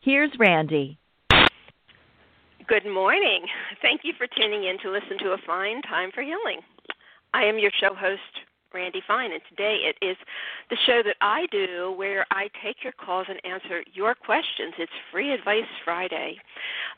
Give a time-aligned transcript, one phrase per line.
[0.00, 0.98] here's Randi.
[2.66, 3.46] Good morning.
[3.80, 6.60] Thank you for tuning in to listen to A Fine Time for Healing.
[7.32, 8.20] I am your show host,
[8.74, 10.18] Randi Fine, and today it is
[10.68, 14.74] the show that I do where I take your calls and answer your questions.
[14.78, 16.36] It's Free Advice Friday.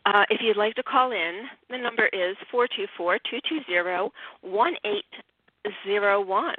[0.07, 4.11] Uh, if you'd like to call in, the number is 424 220
[4.43, 6.55] 1801.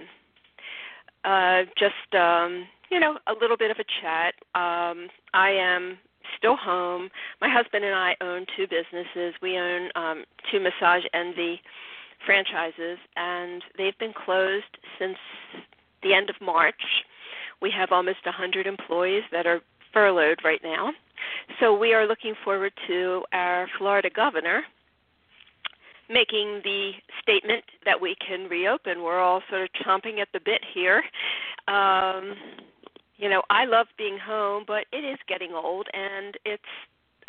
[1.23, 4.33] Uh, just, um, you know, a little bit of a chat.
[4.55, 5.99] Um, I am
[6.37, 7.09] still home.
[7.39, 9.33] My husband and I own two businesses.
[9.41, 11.61] We own um, two Massage Envy
[12.25, 15.17] franchises, and they've been closed since
[16.03, 16.81] the end of March.
[17.61, 19.61] We have almost 100 employees that are
[19.93, 20.91] furloughed right now.
[21.59, 24.63] So we are looking forward to our Florida governor
[26.11, 29.01] making the statement that we can reopen.
[29.01, 31.03] We're all sort of chomping at the bit here.
[31.67, 32.35] Um,
[33.21, 36.63] you know, I love being home, but it is getting old and it's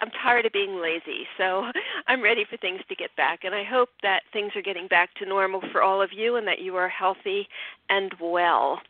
[0.00, 1.26] I'm tired of being lazy.
[1.38, 1.64] So
[2.08, 5.10] I'm ready for things to get back and I hope that things are getting back
[5.16, 7.46] to normal for all of you and that you are healthy
[7.90, 8.80] and well.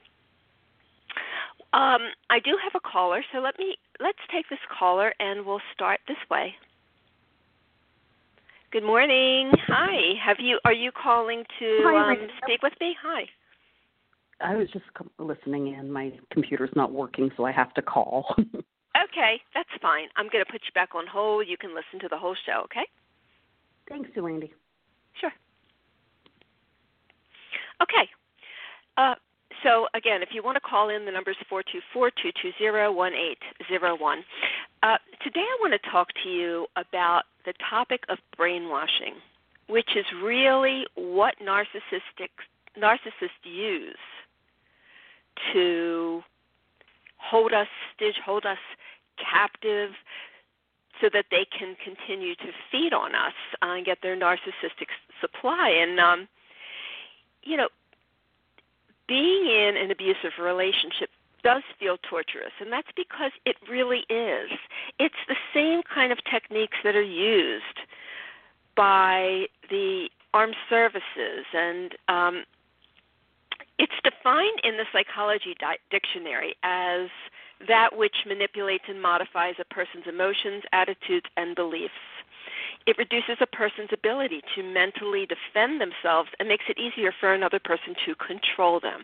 [1.73, 5.63] Um, I do have a caller, so let me let's take this caller and we'll
[5.75, 6.55] start this way.
[8.71, 9.53] Good morning.
[9.69, 10.15] Hi.
[10.25, 12.95] Have you are you calling to Hi, um, speak with me?
[13.03, 13.25] Hi.
[14.43, 14.85] I was just
[15.19, 15.91] listening in.
[15.91, 18.35] My computer's not working, so I have to call.
[18.39, 20.09] okay, that's fine.
[20.17, 21.47] I'm going to put you back on hold.
[21.49, 22.87] You can listen to the whole show, okay?
[23.89, 24.53] Thanks, Randi.
[25.21, 25.33] Sure.
[27.83, 28.09] Okay.
[28.97, 29.15] Uh,
[29.63, 32.31] so again, if you want to call in, the number is four two four two
[32.41, 33.39] two zero one eight
[33.69, 34.25] zero one.
[34.83, 39.15] Uh, today, I want to talk to you about the topic of brainwashing,
[39.69, 42.31] which is really what narcissistic
[42.79, 43.97] narcissists use
[45.53, 46.23] to
[47.19, 48.59] hold us stitch, hold us
[49.19, 49.91] captive,
[51.01, 53.33] so that they can continue to feed on us
[53.63, 54.89] uh, and get their narcissistic
[55.21, 55.71] supply.
[55.71, 56.29] And um,
[57.43, 57.69] you know,
[59.09, 61.11] being in an abusive relationship
[61.43, 64.51] does feel torturous, and that's because it really is.
[64.99, 67.81] It's the same kind of techniques that are used
[68.77, 72.45] by the armed services and um,
[73.83, 77.09] it's defined in the psychology di- dictionary as
[77.67, 81.93] that which manipulates and modifies a person's emotions, attitudes, and beliefs.
[82.87, 87.59] It reduces a person's ability to mentally defend themselves and makes it easier for another
[87.59, 89.03] person to control them.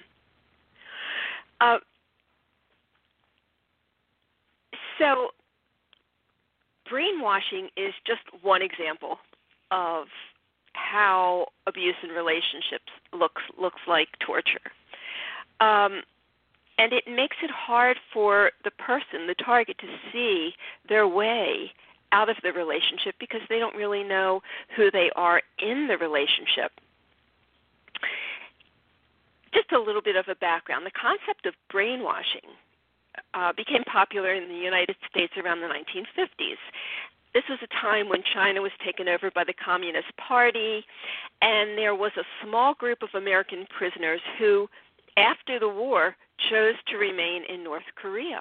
[1.61, 1.79] Uh,
[5.01, 5.31] so,
[6.89, 9.19] brainwashing is just one example
[9.73, 10.07] of
[10.73, 14.73] how abuse in relationships looks looks like torture.
[15.61, 16.03] Um,
[16.79, 20.53] and it makes it hard for the person, the target, to see
[20.89, 21.73] their way
[22.13, 24.41] out of the relationship because they don't really know
[24.77, 26.73] who they are in the relationship.
[29.53, 30.87] Just a little bit of a background.
[30.87, 32.49] The concept of brainwashing
[33.35, 36.59] uh, became popular in the United States around the 1950s.
[37.35, 40.85] This was a time when China was taken over by the Communist Party,
[41.43, 44.69] and there was a small group of American prisoners who,
[45.17, 46.17] after the war,
[46.51, 48.41] chose to remain in North Korea.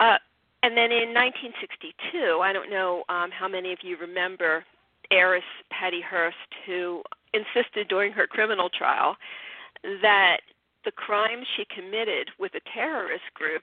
[0.00, 0.18] Uh,
[0.62, 4.64] and then in 1962, I don't know um, how many of you remember
[5.10, 6.36] heiress Patty Hearst,
[6.66, 7.02] who
[7.34, 9.16] insisted during her criminal trial
[10.00, 10.38] that
[10.84, 13.62] the crime she committed with a terrorist group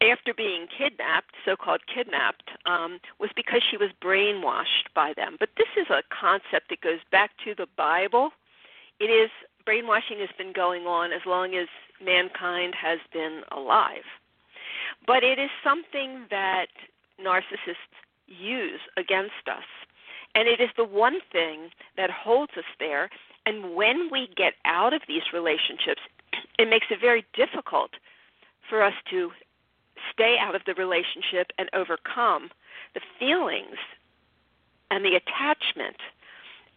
[0.00, 5.36] after being kidnapped, so called kidnapped, um, was because she was brainwashed by them.
[5.38, 8.30] But this is a concept that goes back to the Bible.
[9.00, 9.30] It is
[9.64, 11.68] brainwashing has been going on as long as
[12.02, 14.06] mankind has been alive.
[15.06, 16.68] But it is something that
[17.20, 19.64] narcissists use against us.
[20.34, 23.10] And it is the one thing that holds us there.
[23.46, 26.00] And when we get out of these relationships,
[26.58, 27.90] it makes it very difficult
[28.68, 29.30] for us to
[30.12, 32.50] stay out of the relationship and overcome
[32.94, 33.76] the feelings
[34.90, 35.96] and the attachment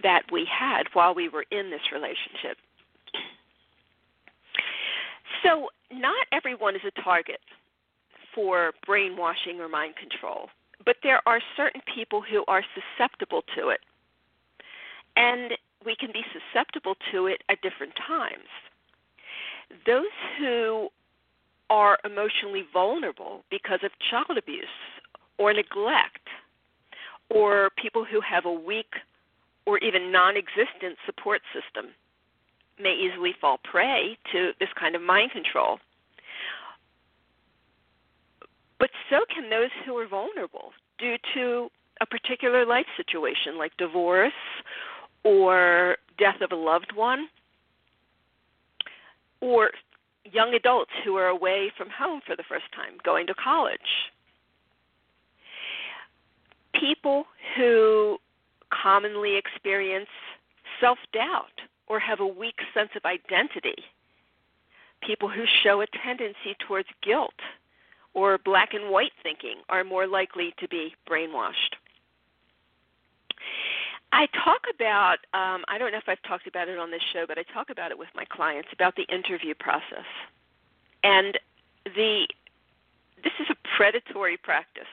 [0.03, 2.57] that we had while we were in this relationship.
[5.43, 7.39] So, not everyone is a target
[8.33, 10.49] for brainwashing or mind control,
[10.85, 13.79] but there are certain people who are susceptible to it.
[15.15, 15.53] And
[15.85, 18.47] we can be susceptible to it at different times.
[19.85, 20.05] Those
[20.37, 20.89] who
[21.71, 24.65] are emotionally vulnerable because of child abuse
[25.39, 26.27] or neglect,
[27.29, 28.93] or people who have a weak
[29.65, 31.91] or even non existent support system
[32.77, 35.79] may easily fall prey to this kind of mind control.
[38.77, 41.69] But so can those who are vulnerable due to
[42.01, 44.33] a particular life situation like divorce
[45.23, 47.27] or death of a loved one
[49.39, 49.69] or
[50.25, 53.79] young adults who are away from home for the first time, going to college.
[56.73, 57.25] People
[57.55, 58.17] who
[58.71, 60.09] commonly experience
[60.79, 63.75] self doubt or have a weak sense of identity.
[65.05, 67.33] People who show a tendency towards guilt
[68.13, 71.75] or black and white thinking are more likely to be brainwashed.
[74.11, 77.25] I talk about, um, I don't know if I've talked about it on this show,
[77.27, 80.05] but I talk about it with my clients about the interview process.
[81.03, 81.37] And
[81.95, 82.27] the
[83.23, 84.83] this is a predatory practice,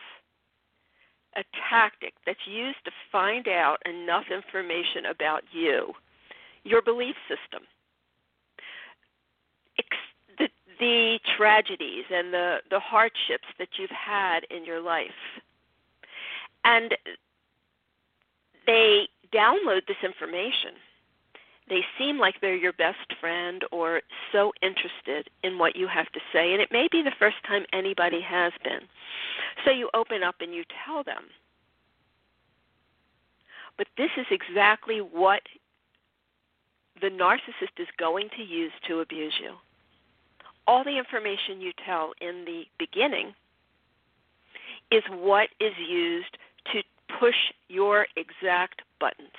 [1.36, 5.92] a tactic that's used to find out enough information about you,
[6.64, 7.62] your belief system,
[10.38, 10.48] the,
[10.78, 15.10] the tragedies and the, the hardships that you've had in your life.
[16.64, 16.94] And
[18.68, 20.76] they download this information.
[21.70, 26.20] They seem like they're your best friend or so interested in what you have to
[26.32, 28.80] say, and it may be the first time anybody has been.
[29.64, 31.24] So you open up and you tell them.
[33.78, 35.42] But this is exactly what
[37.00, 39.54] the narcissist is going to use to abuse you.
[40.66, 43.34] All the information you tell in the beginning
[44.90, 46.36] is what is used
[46.72, 46.82] to
[47.18, 47.34] push
[47.68, 49.30] your exact buttons.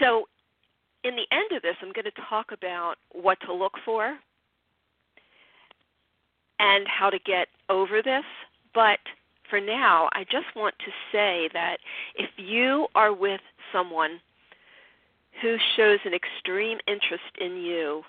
[0.00, 0.28] So,
[1.02, 4.18] in the end of this, I'm going to talk about what to look for
[6.58, 8.24] and how to get over this.
[8.74, 8.98] But
[9.48, 11.78] for now, I just want to say that
[12.14, 13.40] if you are with
[13.72, 14.20] someone
[15.40, 18.02] who shows an extreme interest in you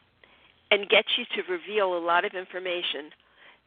[0.69, 3.09] and gets you to reveal a lot of information,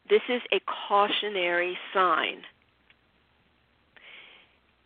[0.09, 2.43] this is a cautionary sign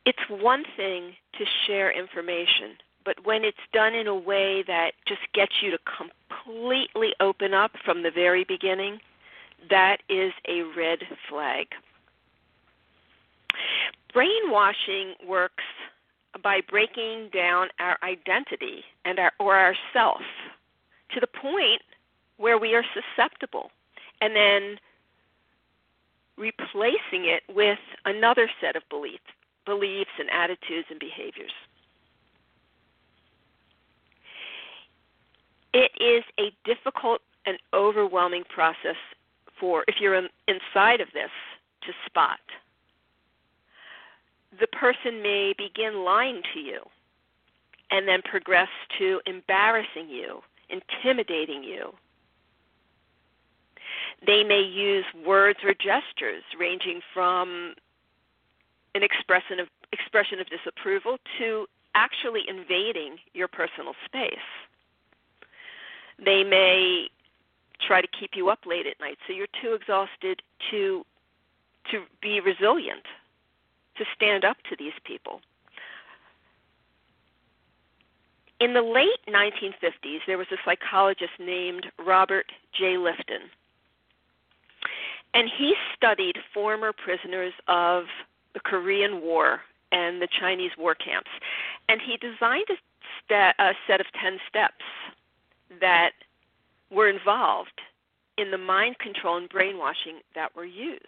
[0.09, 5.21] it's one thing to share information, but when it's done in a way that just
[5.35, 9.01] gets you to completely open up from the very beginning,
[9.69, 11.67] that is a red flag.
[14.15, 15.65] Brainwashing works
[16.43, 20.23] by breaking down our identity and our or our self
[21.11, 21.83] to the point
[22.39, 23.71] where we are susceptible
[24.23, 24.79] and then
[26.39, 29.21] replacing it with another set of beliefs
[29.69, 31.53] beliefs and attitudes and behaviors.
[35.75, 38.97] It is a difficult and overwhelming process
[39.61, 41.31] for, if you're in, inside of this,
[41.83, 42.41] to spot.
[44.59, 46.81] The person may begin lying to you
[47.91, 48.69] and then progress
[48.99, 51.93] to embarrassing you, intimidating you.
[54.27, 57.75] They may use words or gestures ranging from
[58.95, 64.49] an expression of expression of disapproval to actually invading your personal space.
[66.25, 67.09] They may
[67.81, 71.05] try to keep you up late at night so you're too exhausted to
[71.91, 73.05] to be resilient,
[73.97, 75.41] to stand up to these people.
[78.61, 82.97] In the late 1950s, there was a psychologist named Robert J.
[82.97, 83.49] Lifton.
[85.33, 88.05] And he studied former prisoners of
[88.55, 89.61] the Korean War
[89.93, 91.31] and the Chinese war camps.
[91.89, 92.77] And he designed a,
[93.27, 94.85] st- a set of 10 steps
[95.81, 96.13] that
[96.91, 97.81] were involved
[98.37, 101.03] in the mind control and brainwashing that were used.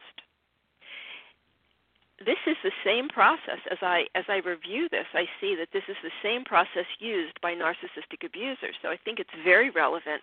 [2.18, 5.84] This is the same process as I as I review this, I see that this
[5.88, 8.76] is the same process used by narcissistic abusers.
[8.82, 10.20] So I think it's very relevant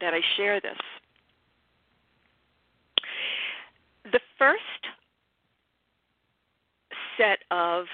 [0.00, 0.76] that I share this.
[4.12, 4.60] The first
[7.16, 7.86] set of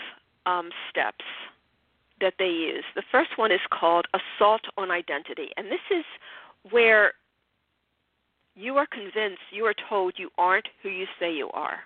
[0.47, 1.25] um, steps
[2.21, 2.85] that they use.
[2.95, 6.05] The first one is called assault on identity, and this is
[6.71, 7.13] where
[8.55, 11.79] you are convinced, you are told you aren't who you say you are.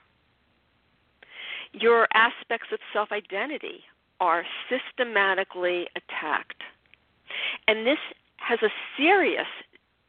[1.73, 3.81] Your aspects of self identity
[4.21, 6.62] are systematically attacked.
[7.69, 7.99] And this
[8.37, 9.47] has a serious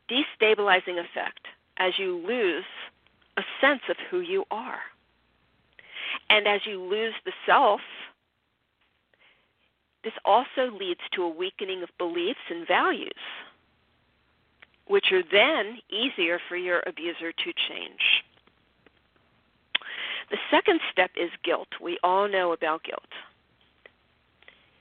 [0.10, 2.66] destabilizing effect as you lose
[3.38, 4.80] a sense of who you are.
[6.34, 7.80] And as you lose the self,
[10.04, 13.12] this also leads to a weakening of beliefs and values,
[14.88, 18.24] which are then easier for your abuser to change.
[20.32, 21.68] The second step is guilt.
[21.80, 23.04] We all know about guilt.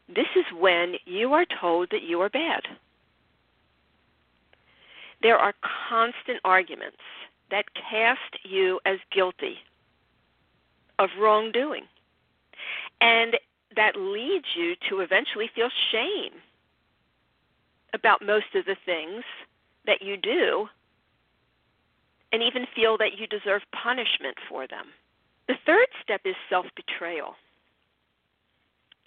[0.08, 2.62] This is when you are told that you are bad.
[5.20, 5.52] There are
[5.90, 6.96] constant arguments
[7.50, 9.58] that cast you as guilty
[11.02, 11.84] of wrongdoing.
[13.00, 13.36] And
[13.76, 16.32] that leads you to eventually feel shame
[17.94, 19.24] about most of the things
[19.86, 20.68] that you do
[22.32, 24.86] and even feel that you deserve punishment for them.
[25.48, 27.34] The third step is self betrayal.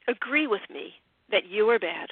[0.07, 0.93] Agree with me
[1.31, 2.09] that you are bad.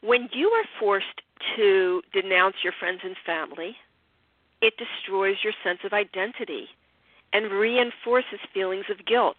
[0.00, 1.20] When you are forced
[1.56, 3.76] to denounce your friends and family,
[4.62, 6.68] it destroys your sense of identity
[7.32, 9.36] and reinforces feelings of guilt.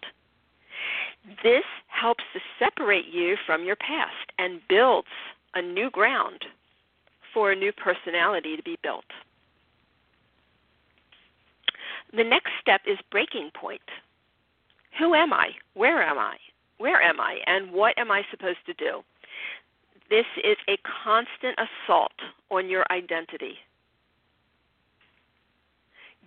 [1.42, 5.08] This helps to separate you from your past and builds
[5.54, 6.44] a new ground
[7.34, 9.04] for a new personality to be built.
[12.16, 13.82] The next step is breaking point.
[14.98, 15.50] Who am I?
[15.74, 16.36] Where am I?
[16.78, 17.38] Where am I?
[17.46, 19.02] And what am I supposed to do?
[20.08, 22.12] This is a constant assault
[22.50, 23.58] on your identity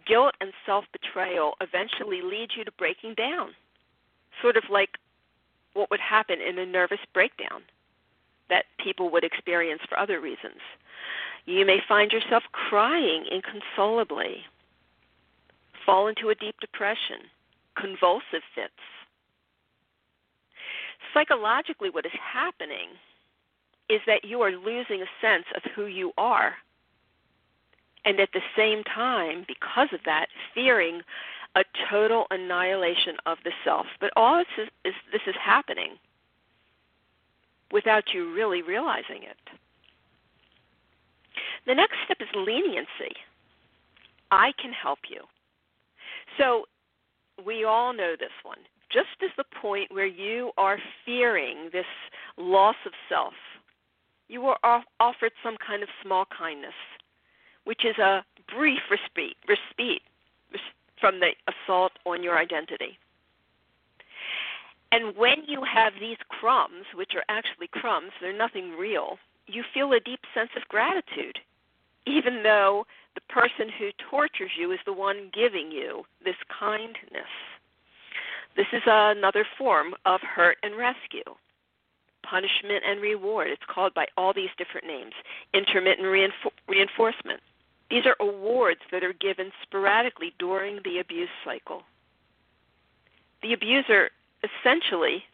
[0.05, 3.49] guilt and self betrayal eventually lead you to breaking down,
[4.41, 4.97] sort of like
[5.73, 7.61] what would happen in a nervous breakdown
[8.49, 10.59] that people would experience for other reasons.
[11.45, 14.43] You may find yourself crying inconsolably,
[15.85, 17.29] fall into a deep depression,
[17.75, 18.73] convulsive fits.
[21.13, 22.89] Psychologically, what is happening
[23.89, 26.53] is that you are losing a sense of who you are
[28.05, 31.01] and at the same time, because of that, fearing
[31.55, 33.85] a total annihilation of the self.
[33.99, 35.91] But all this is, is this is happening
[37.71, 39.37] without you really realizing it.
[41.67, 43.15] The next step is leniency.
[44.31, 45.21] I can help you.
[46.37, 46.65] So
[47.45, 48.57] we all know this one.
[48.91, 51.85] Just as the point where you are fearing this
[52.37, 53.33] loss of self,
[54.27, 56.73] you are offered some kind of small kindness
[57.65, 60.01] which is a brief respite, respite
[60.99, 62.97] from the assault on your identity.
[64.91, 69.91] And when you have these crumbs, which are actually crumbs, they're nothing real, you feel
[69.93, 71.39] a deep sense of gratitude,
[72.05, 77.31] even though the person who tortures you is the one giving you this kindness.
[78.55, 81.23] This is another form of hurt and rescue.
[82.23, 83.47] Punishment and reward.
[83.47, 85.13] It's called by all these different names.
[85.53, 87.41] Intermittent reinfor- reinforcement.
[87.91, 91.83] These are awards that are given sporadically during the abuse cycle.
[93.43, 94.11] The abuser
[94.43, 95.25] essentially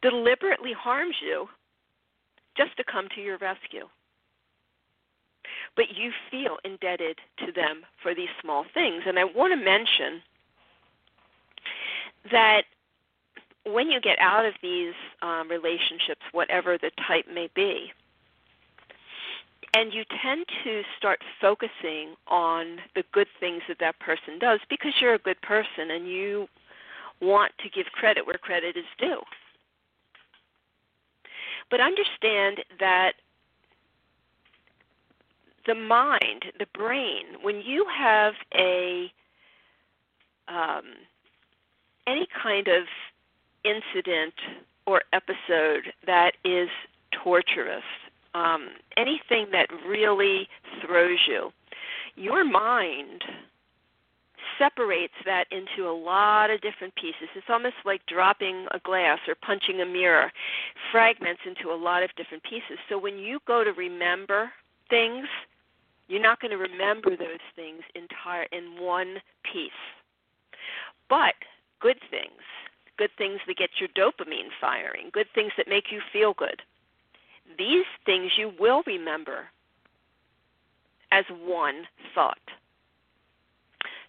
[0.00, 1.50] deliberately harms you
[2.56, 3.88] just to come to your rescue.
[5.76, 9.02] But you feel indebted to them for these small things.
[9.06, 10.22] And I want to mention
[12.30, 12.62] that
[13.66, 17.92] when you get out of these um, relationships, whatever the type may be,
[19.74, 24.92] and you tend to start focusing on the good things that that person does because
[25.00, 26.46] you're a good person and you
[27.20, 29.20] want to give credit where credit is due.
[31.70, 33.12] But understand that
[35.66, 39.10] the mind, the brain, when you have a
[40.48, 40.84] um,
[42.06, 42.84] any kind of
[43.64, 44.34] incident
[44.86, 46.68] or episode that is
[47.12, 47.84] torturous,
[48.34, 50.48] um, anything that really
[50.84, 51.50] throws you,
[52.16, 53.24] your mind
[54.58, 57.28] separates that into a lot of different pieces.
[57.34, 60.30] It's almost like dropping a glass or punching a mirror,
[60.90, 62.78] fragments into a lot of different pieces.
[62.88, 64.50] So when you go to remember
[64.90, 65.26] things,
[66.08, 69.16] you're not going to remember those things entire in one
[69.50, 69.70] piece.
[71.08, 71.34] But
[71.80, 72.42] good things,
[72.98, 76.62] good things that get your dopamine firing, good things that make you feel good,
[77.58, 79.46] these things you will remember
[81.10, 82.38] as one thought.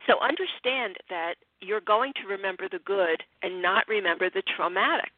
[0.08, 5.12] So understand that you're going to remember the good and not remember the traumatic.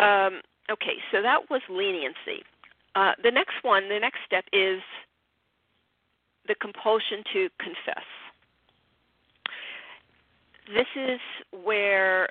[0.00, 0.40] Um,
[0.70, 2.42] okay, so that was leniency.
[2.94, 4.80] Uh, the next one, the next step is
[6.48, 8.04] the compulsion to confess.
[10.74, 11.20] This is
[11.52, 12.28] where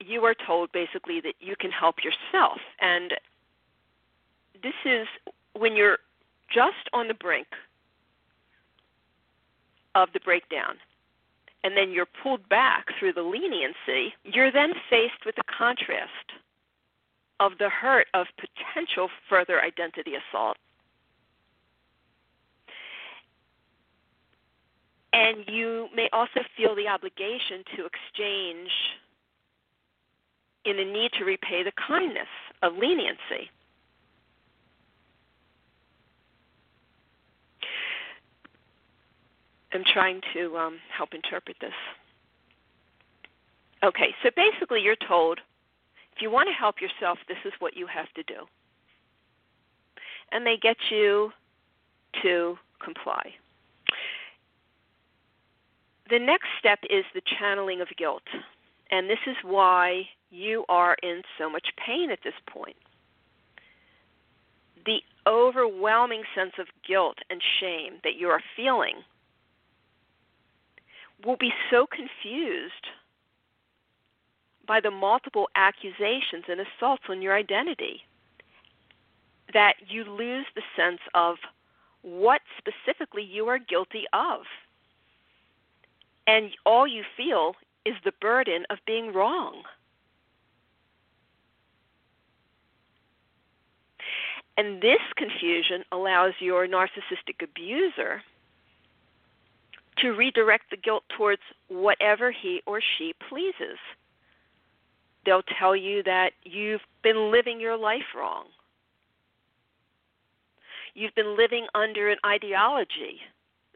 [0.00, 2.58] you are told basically that you can help yourself.
[2.80, 3.12] And
[4.64, 5.06] this is
[5.52, 5.98] when you're
[6.52, 7.46] just on the brink
[9.94, 10.76] of the breakdown
[11.62, 16.32] and then you're pulled back through the leniency, you're then faced with the contrast
[17.40, 20.56] of the hurt of potential further identity assault.
[25.12, 28.70] And you may also feel the obligation to exchange
[30.64, 32.28] in the need to repay the kindness
[32.62, 33.50] of leniency.
[39.74, 41.72] I'm trying to um, help interpret this.
[43.82, 45.40] Okay, so basically, you're told
[46.14, 48.46] if you want to help yourself, this is what you have to do.
[50.30, 51.30] And they get you
[52.22, 53.34] to comply.
[56.08, 58.22] The next step is the channeling of guilt.
[58.90, 62.76] And this is why you are in so much pain at this point.
[64.86, 68.96] The overwhelming sense of guilt and shame that you are feeling
[71.24, 72.88] will be so confused
[74.66, 78.02] by the multiple accusations and assaults on your identity
[79.52, 81.36] that you lose the sense of
[82.02, 84.42] what specifically you are guilty of.
[86.26, 87.54] And all you feel
[87.84, 89.62] is the burden of being wrong.
[94.56, 98.22] And this confusion allows your narcissistic abuser
[99.98, 103.78] to redirect the guilt towards whatever he or she pleases.
[105.24, 108.46] They'll tell you that you've been living your life wrong.
[110.94, 113.20] You've been living under an ideology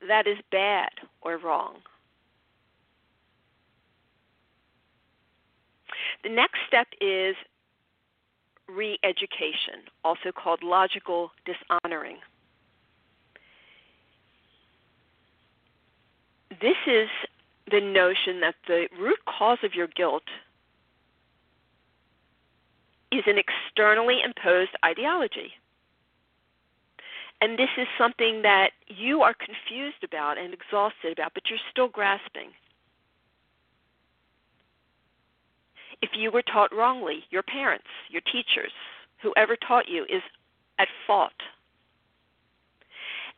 [0.06, 0.90] that is bad
[1.22, 1.76] or wrong.
[6.22, 7.34] The next step is
[8.68, 12.18] re education, also called logical dishonoring.
[16.60, 17.08] This is
[17.70, 20.24] the notion that the root cause of your guilt
[23.12, 25.52] is an externally imposed ideology.
[27.40, 31.88] And this is something that you are confused about and exhausted about, but you're still
[31.88, 32.50] grasping.
[36.02, 38.72] If you were taught wrongly, your parents, your teachers,
[39.22, 40.22] whoever taught you is
[40.78, 41.32] at fault.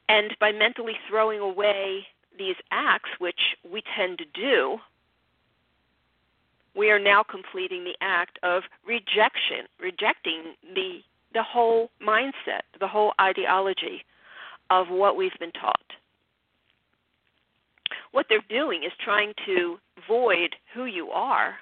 [0.08, 2.06] And by mentally throwing away
[2.40, 3.38] these acts, which
[3.70, 4.78] we tend to do,
[6.74, 11.00] we are now completing the act of rejection, rejecting the
[11.32, 14.04] the whole mindset, the whole ideology
[14.68, 15.92] of what we've been taught.
[18.10, 21.54] What they're doing is trying to void who you are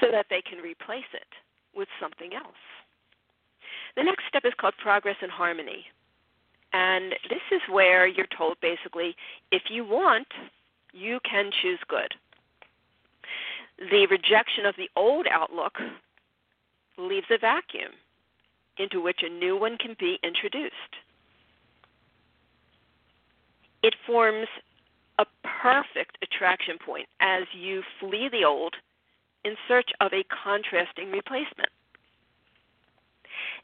[0.00, 1.26] so that they can replace it
[1.74, 2.62] with something else.
[3.96, 5.86] The next step is called progress and harmony.
[6.72, 9.16] And this is where you're told basically
[9.50, 10.26] if you want,
[10.92, 12.14] you can choose good.
[13.90, 15.78] The rejection of the old outlook
[16.98, 17.92] leaves a vacuum
[18.78, 20.74] into which a new one can be introduced.
[23.82, 24.48] It forms
[25.18, 25.26] a
[25.62, 28.74] perfect attraction point as you flee the old
[29.44, 31.70] in search of a contrasting replacement.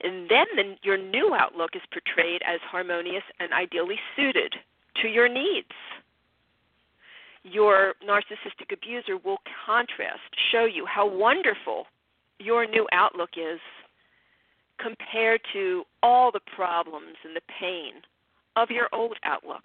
[0.05, 4.55] And then the, your new outlook is portrayed as harmonious and ideally suited
[5.01, 5.73] to your needs.
[7.43, 10.21] Your narcissistic abuser will contrast,
[10.53, 11.87] show you how wonderful
[12.39, 13.61] your new outlook is
[14.79, 17.93] compared to all the problems and the pain
[18.57, 19.65] of your old outlook.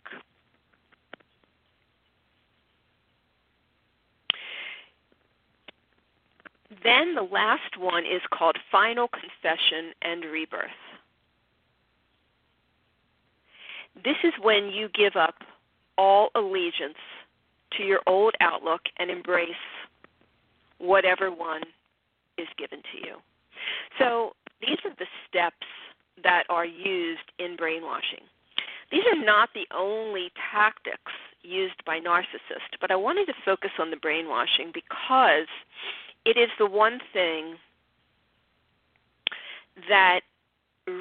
[6.84, 10.70] Then the last one is called Final Confession and Rebirth.
[14.04, 15.36] This is when you give up
[15.98, 16.98] all allegiance
[17.78, 19.50] to your old outlook and embrace
[20.78, 21.64] whatever one
[22.38, 23.16] is given to you.
[23.98, 25.68] So these are the steps
[26.24, 28.24] that are used in brainwashing.
[28.92, 33.92] These are not the only tactics used by narcissists, but I wanted to focus on
[33.92, 35.48] the brainwashing because
[36.30, 37.56] it is the one thing
[39.90, 40.22] that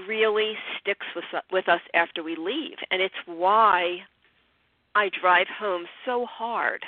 [0.07, 2.79] really sticks with with us after we leave.
[2.91, 3.99] And it's why
[4.95, 6.83] I drive home so hard.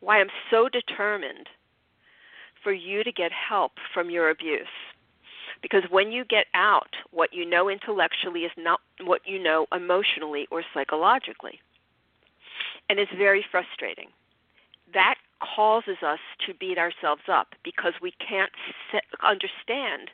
[0.00, 1.48] Why I'm so determined
[2.62, 4.66] for you to get help from your abuse.
[5.62, 10.46] Because when you get out what you know intellectually is not what you know emotionally
[10.50, 11.58] or psychologically.
[12.90, 14.08] And it's very frustrating.
[14.92, 18.52] That causes us to beat ourselves up because we can't
[19.22, 20.10] understand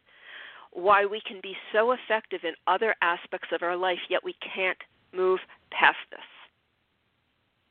[0.73, 4.79] why we can be so effective in other aspects of our life, yet we can't
[5.13, 6.21] move past this.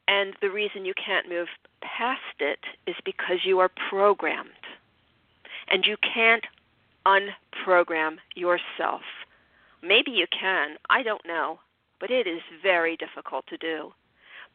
[0.08, 1.48] And the reason you can't move
[1.82, 4.50] past it is because you are programmed.
[5.72, 6.46] And you can't
[7.06, 9.02] unprogram yourself.
[9.84, 11.60] Maybe you can, I don't know,
[12.00, 13.94] but it is very difficult to do.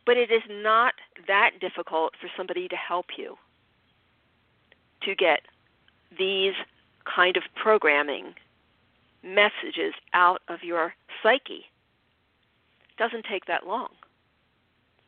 [0.06, 0.94] But it is not
[1.26, 3.36] that difficult for somebody to help you
[5.02, 5.40] to get
[6.18, 6.54] these
[7.04, 8.34] kind of programming
[9.22, 11.64] messages out of your psyche.
[12.88, 13.88] It doesn't take that long,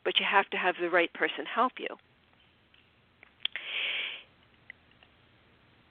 [0.05, 1.89] but you have to have the right person help you.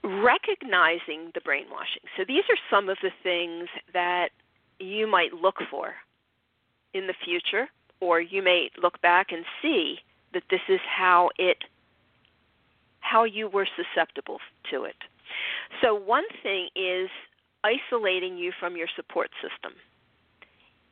[0.04, 2.04] Recognizing the brainwashing.
[2.15, 4.30] So, these are some of the things that
[4.80, 5.96] you might look for
[6.94, 7.68] in the future,
[7.99, 9.97] or you may look back and see
[10.34, 11.58] that this is how it
[12.99, 14.39] how you were susceptible
[14.71, 14.95] to it.
[15.81, 17.10] So one thing is
[17.63, 19.73] isolating you from your support system.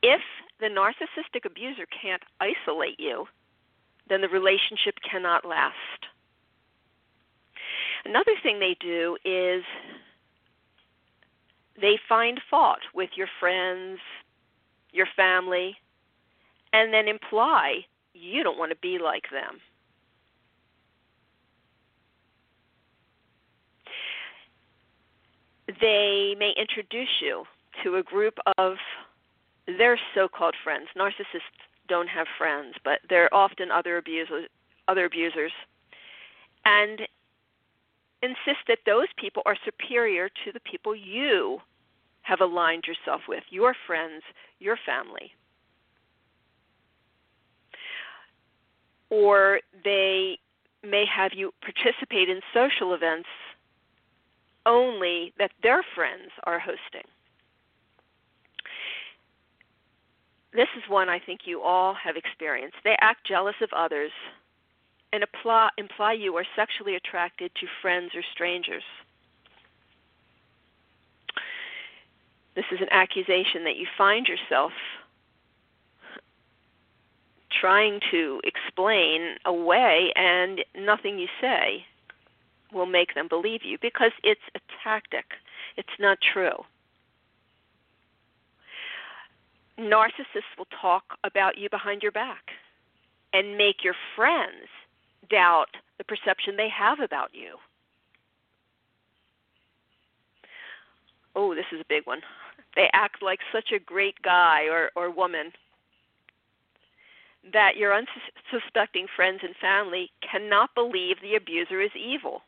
[0.03, 0.21] If
[0.59, 3.25] the narcissistic abuser can't isolate you,
[4.09, 5.73] then the relationship cannot last.
[8.05, 9.63] Another thing they do is
[11.79, 13.99] they find fault with your friends,
[14.91, 15.75] your family,
[16.73, 19.59] and then imply you don't want to be like them.
[25.79, 27.45] They may introduce you
[27.83, 28.75] to a group of
[29.65, 30.87] their so-called friends.
[30.97, 31.41] Narcissists
[31.87, 34.49] don't have friends, but they're often other abusers,
[34.87, 35.51] other abusers,
[36.65, 37.01] and
[38.21, 41.59] insist that those people are superior to the people you
[42.21, 44.23] have aligned yourself with, your friends,
[44.59, 45.31] your family.
[49.13, 50.39] Or they
[50.83, 53.29] may have you participate in social events
[54.65, 57.07] only that their friends are hosting.
[60.51, 62.77] This is one I think you all have experienced.
[62.83, 64.11] They act jealous of others
[65.11, 68.83] and apply, imply you are sexually attracted to friends or strangers.
[72.55, 74.71] This is an accusation that you find yourself
[77.63, 81.85] trying to explain away, and nothing you say
[82.73, 85.23] will make them believe you because it's a tactic.
[85.77, 86.57] It's not true.
[89.79, 92.43] Narcissists will talk about you behind your back
[93.31, 94.67] and make your friends
[95.29, 97.55] doubt the perception they have about you.
[101.33, 102.19] Oh, this is a big one.
[102.75, 105.53] They act like such a great guy or, or woman
[107.51, 112.41] that your unsuspecting friends and family cannot believe the abuser is evil.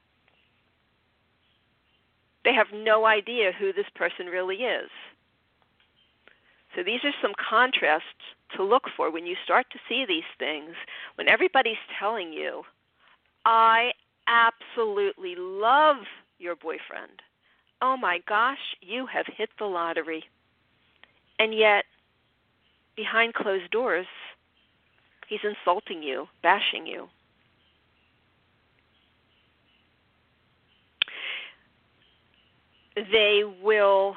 [2.45, 4.89] They have no idea who this person really is.
[6.75, 8.05] So these are some contrasts
[8.55, 10.75] to look for when you start to see these things.
[11.15, 12.63] When everybody's telling you,
[13.45, 13.91] I
[14.27, 15.97] absolutely love
[16.37, 17.21] your boyfriend.
[17.81, 20.23] Oh my gosh, you have hit the lottery.
[21.39, 21.85] And yet,
[22.95, 24.07] behind closed doors,
[25.27, 27.07] He's insulting you, bashing you.
[32.95, 34.15] They will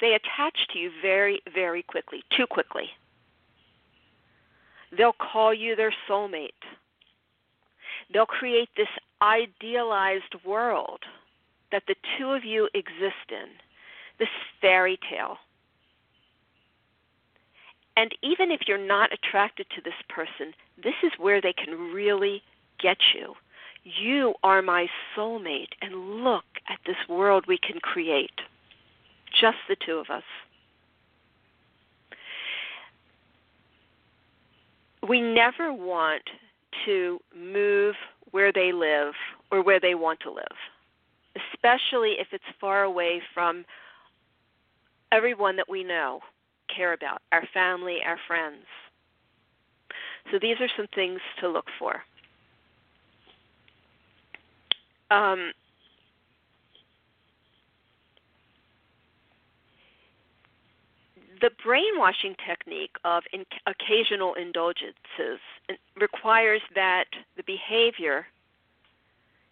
[0.00, 2.90] they attach to you very very quickly, too quickly.
[4.96, 6.50] They'll call you their soulmate.
[8.12, 8.88] They'll create this
[9.22, 11.00] idealized world
[11.70, 13.48] that the two of you exist in,
[14.18, 14.28] this
[14.60, 15.38] fairy tale
[17.96, 22.42] and even if you're not attracted to this person, this is where they can really
[22.80, 23.34] get you.
[23.84, 28.30] You are my soulmate, and look at this world we can create.
[29.40, 30.22] Just the two of us.
[35.06, 36.22] We never want
[36.86, 37.96] to move
[38.30, 39.14] where they live
[39.50, 40.46] or where they want to live,
[41.52, 43.64] especially if it's far away from
[45.10, 46.20] everyone that we know
[46.74, 48.64] care about our family, our friends.
[50.30, 52.02] So these are some things to look for.
[55.10, 55.52] Um,
[61.42, 65.40] the brainwashing technique of in- occasional indulgences
[66.00, 67.06] requires that
[67.36, 68.26] the behavior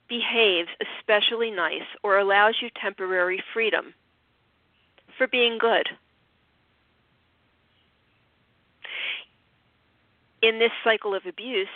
[0.08, 3.92] behaves especially nice or allows you temporary freedom
[5.18, 5.88] for being good.
[10.42, 11.68] In this cycle of abuse,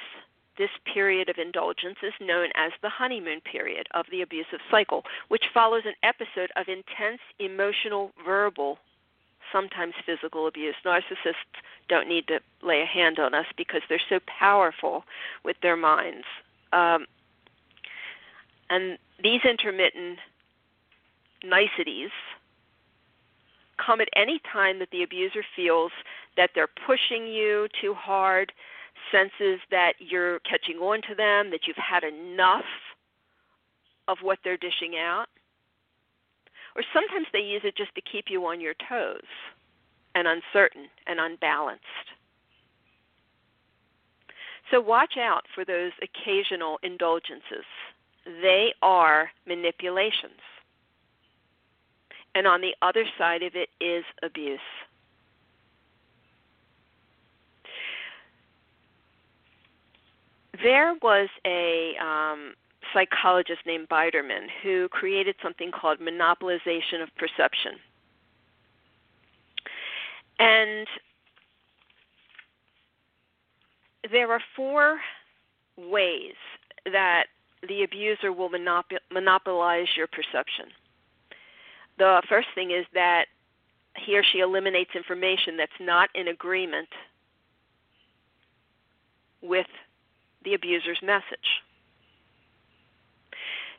[0.56, 5.44] this period of indulgence is known as the honeymoon period of the abusive cycle, which
[5.52, 8.78] follows an episode of intense emotional verbal
[9.52, 10.74] sometimes physical abuse.
[10.84, 11.34] Narcissists
[11.88, 15.04] don't need to lay a hand on us because they're so powerful
[15.44, 16.24] with their minds.
[16.72, 17.06] Um,
[18.70, 20.18] and these intermittent
[21.44, 22.10] niceties
[23.84, 25.92] come at any time that the abuser feels
[26.36, 28.52] that they're pushing you too hard,
[29.10, 32.64] senses that you're catching on to them, that you've had enough
[34.08, 35.26] of what they're dishing out.
[36.76, 39.22] Or sometimes they use it just to keep you on your toes
[40.14, 41.84] and uncertain and unbalanced.
[44.70, 47.66] So watch out for those occasional indulgences.
[48.24, 50.40] They are manipulations.
[52.34, 54.58] And on the other side of it is abuse.
[60.62, 62.54] There was a um,
[62.92, 67.72] psychologist named Biderman who created something called monopolization of perception.
[70.38, 70.86] And
[74.10, 75.00] there are four
[75.76, 76.34] ways
[76.90, 77.26] that
[77.68, 80.66] the abuser will monop- monopolize your perception.
[81.98, 83.26] The first thing is that
[83.96, 86.88] he or she eliminates information that's not in agreement
[89.42, 89.66] with
[90.44, 91.62] the abuser's message.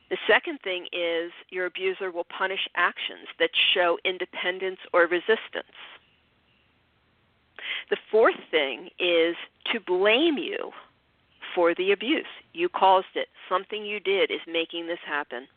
[0.10, 5.76] The second thing is your abuser will punish actions that show independence or resistance.
[7.90, 9.36] The fourth thing is
[9.74, 10.72] to blame you
[11.56, 12.26] for the abuse.
[12.54, 13.30] You caused it.
[13.50, 15.48] Something you did is making this happen.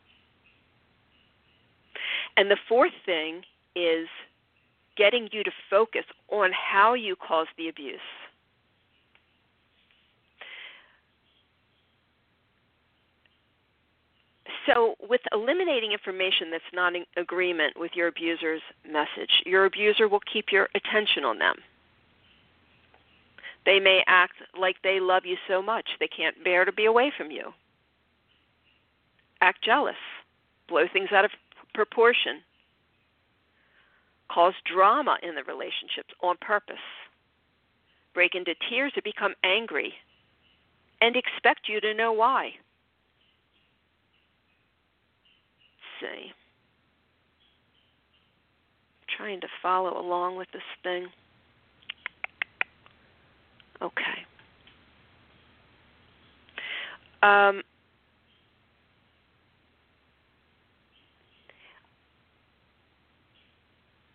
[2.37, 3.41] And the fourth thing
[3.75, 4.07] is
[4.97, 7.99] getting you to focus on how you caused the abuse.
[14.65, 20.19] So, with eliminating information that's not in agreement with your abuser's message, your abuser will
[20.31, 21.55] keep your attention on them.
[23.65, 27.11] They may act like they love you so much they can't bear to be away
[27.17, 27.53] from you.
[29.41, 29.95] Act jealous,
[30.67, 31.31] blow things out of
[31.85, 32.41] proportion,
[34.29, 36.75] cause drama in the relationships on purpose,
[38.13, 39.93] break into tears or become angry,
[40.99, 42.51] and expect you to know why.
[45.99, 46.31] see.
[49.01, 51.07] I'm trying to follow along with this thing.
[53.81, 54.25] Okay.
[57.21, 57.61] Um,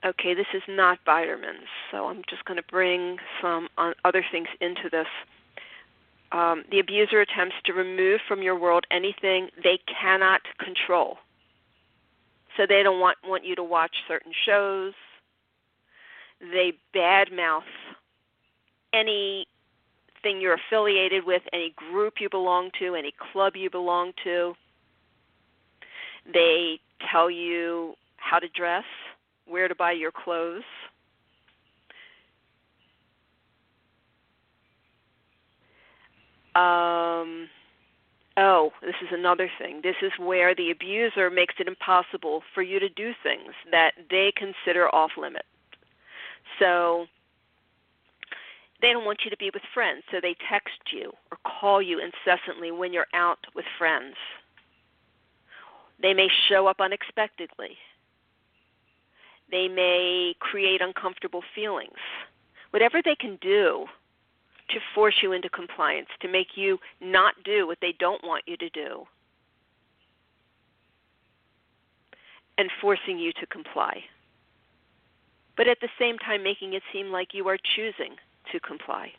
[0.05, 3.69] okay, this is not Biderman's, so I'm just going to bring some
[4.05, 5.07] other things into this.
[6.33, 11.19] Um, the abuser attempts to remove from your world anything they cannot control.
[12.57, 14.93] So they don't want want you to watch certain shows.
[16.41, 17.63] They badmouth
[18.93, 24.55] anything you're affiliated with, any group you belong to, any club you belong to.
[26.33, 28.85] They tell you how to dress,
[29.47, 30.63] where to buy your clothes.
[36.55, 37.49] Um,
[38.37, 39.81] Oh, this is another thing.
[39.83, 44.33] This is where the abuser makes it impossible for you to do things that they
[44.37, 45.45] consider off limit.
[46.59, 47.07] So
[48.83, 52.01] they don't want you to be with friends, so they text you or call you
[52.01, 54.17] incessantly when you're out with friends.
[56.03, 57.77] They may show up unexpectedly.
[59.55, 62.03] They may create uncomfortable feelings.
[62.73, 63.87] Whatever they can do
[64.71, 68.57] to force you into compliance, to make you not do what they don't want you
[68.57, 69.05] to do,
[72.59, 74.03] and forcing you to comply.
[75.57, 78.17] But at the same time, making it seem like you are choosing
[78.51, 79.13] to comply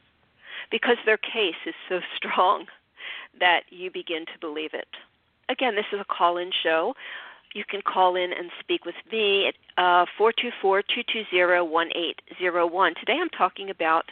[0.69, 2.65] because their case is so strong
[3.39, 4.89] that you begin to believe it.
[5.47, 6.93] Again, this is a call in show.
[7.55, 12.95] You can call in and speak with me at uh, 424 220 1801.
[12.99, 14.03] Today I'm talking about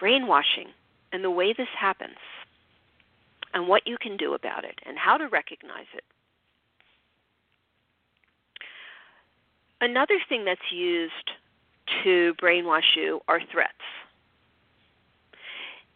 [0.00, 0.68] brainwashing
[1.12, 2.16] and the way this happens
[3.52, 6.02] and what you can do about it and how to recognize it.
[9.82, 11.30] Another thing that's used
[12.04, 13.72] to brainwash you are threats.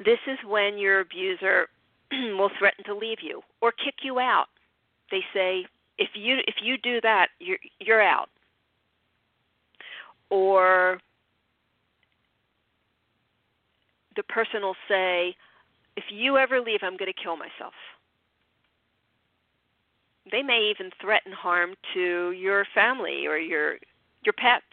[0.04, 1.68] This is when your abuser
[2.12, 4.48] will threaten to leave you or kick you out.
[5.10, 5.64] They say,
[5.98, 8.28] if you if you do that, you're you're out.
[10.30, 10.98] Or
[14.16, 15.37] the person will say,
[15.96, 17.74] if you ever leave, I'm going to kill myself.
[20.30, 23.76] They may even threaten harm to your family or your
[24.24, 24.64] your pets.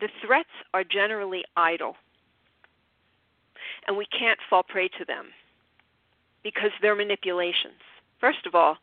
[0.00, 1.96] The threats are generally idle,
[3.86, 5.26] and we can't fall prey to them
[6.44, 7.80] because they're manipulations.
[8.20, 8.76] First of all,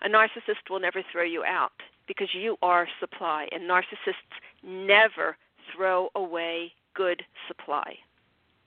[0.00, 1.72] a narcissist will never throw you out
[2.06, 5.36] because you are supply, and narcissists never
[5.74, 7.96] throw away good supply.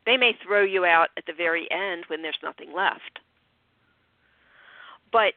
[0.05, 3.19] They may throw you out at the very end when there's nothing left.
[5.11, 5.33] But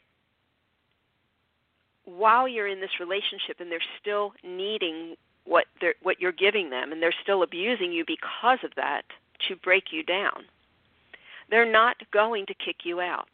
[2.05, 6.93] while you're in this relationship and they're still needing what they're what you're giving them
[6.93, 9.03] and they're still abusing you because of that
[9.49, 10.45] to break you down.
[11.51, 13.29] They're not going to kick you out.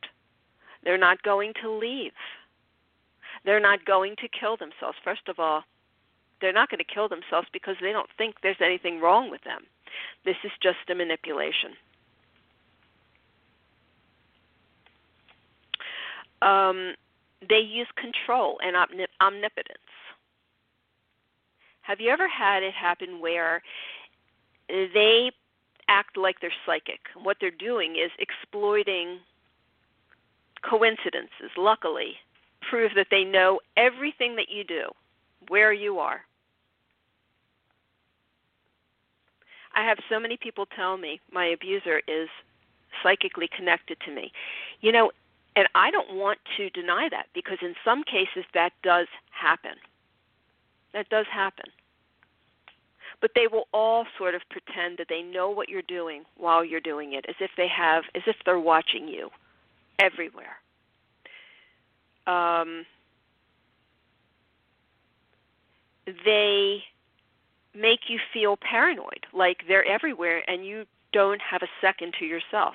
[0.85, 2.13] They're not going to leave.
[3.45, 4.99] They're not going to kill themselves.
[5.03, 5.63] First of all,
[6.41, 9.63] they're not going to kill themselves because they don't think there's anything wrong with them.
[10.25, 11.73] This is just a manipulation.
[16.43, 16.95] Um,
[17.47, 18.77] they use control and
[19.21, 19.79] omnipotence.
[21.83, 23.63] Have you ever had it happen where
[24.69, 25.33] they
[25.91, 27.01] act like they're psychic?
[27.21, 29.19] What they're doing is exploiting
[30.63, 32.15] coincidences, luckily,
[32.69, 34.91] prove that they know everything that you do,
[35.49, 36.23] where you are.
[39.75, 42.29] I have so many people tell me my abuser is
[43.03, 44.33] psychically connected to me.
[44.81, 45.13] You know,
[45.57, 49.75] and I don't want to deny that because in some cases that does happen.
[50.93, 51.67] That does happen.
[53.21, 56.81] But they will all sort of pretend that they know what you're doing while you're
[56.81, 59.31] doing it, as if they have, as if they're watching you
[59.99, 60.57] everywhere.
[62.27, 62.87] Um,
[66.25, 66.83] they
[67.75, 72.75] make you feel paranoid, like they're everywhere and you don't have a second to yourself.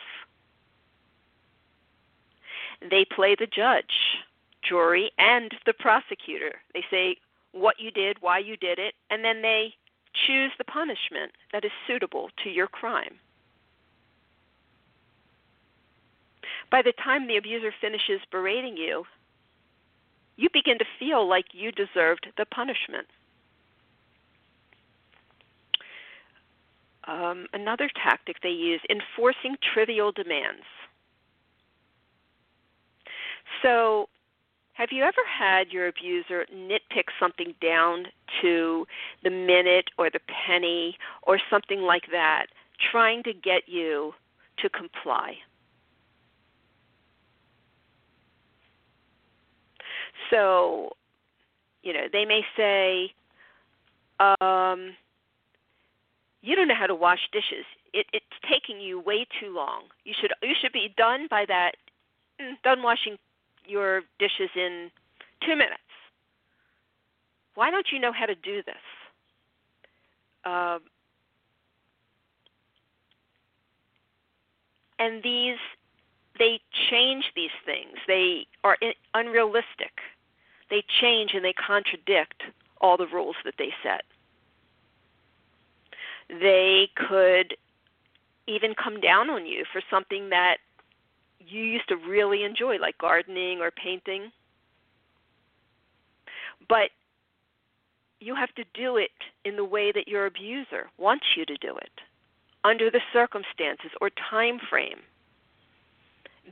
[2.89, 4.19] They play the judge,
[4.61, 6.55] jury, and the prosecutor.
[6.73, 7.17] They say
[7.51, 9.73] what you did, why you did it, and then they
[10.27, 13.15] choose the punishment that is suitable to your crime.
[16.71, 19.05] By the time the abuser finishes berating you,
[20.37, 23.07] you begin to feel like you deserved the punishment.
[27.07, 30.63] Um, another tactic they use enforcing trivial demands.
[33.61, 34.09] So,
[34.75, 38.05] have you ever had your abuser nitpick something down
[38.41, 38.85] to
[39.23, 42.47] the minute or the penny or something like that,
[42.91, 44.13] trying to get you
[44.57, 45.35] to comply?
[50.29, 50.91] So,
[51.81, 53.13] you know, they may say,
[54.19, 54.93] um,
[56.41, 57.65] you don't know how to wash dishes.
[57.93, 59.83] It, it's taking you way too long.
[60.03, 61.75] You should you should be done by that
[62.41, 63.17] mm, done washing
[63.67, 64.89] your dishes in
[65.45, 65.81] two minutes.
[67.55, 68.75] Why don't you know how to do this?
[70.43, 70.79] Um,
[74.99, 75.57] and these
[76.37, 77.97] they change these things.
[78.07, 78.77] They are
[79.13, 80.01] unrealistic.
[80.69, 82.43] They change and they contradict
[82.81, 84.03] all the rules that they set.
[86.29, 87.55] They could
[88.47, 90.57] even come down on you for something that
[91.47, 94.31] you used to really enjoy, like gardening or painting.
[96.67, 96.89] But
[98.19, 99.11] you have to do it
[99.43, 101.91] in the way that your abuser wants you to do it,
[102.63, 104.99] under the circumstances or time frame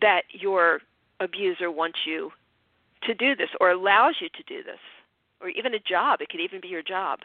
[0.01, 0.81] that your
[1.19, 2.31] abuser wants you
[3.03, 4.79] to do this or allows you to do this,
[5.41, 6.21] or even a job.
[6.21, 7.19] It could even be your job.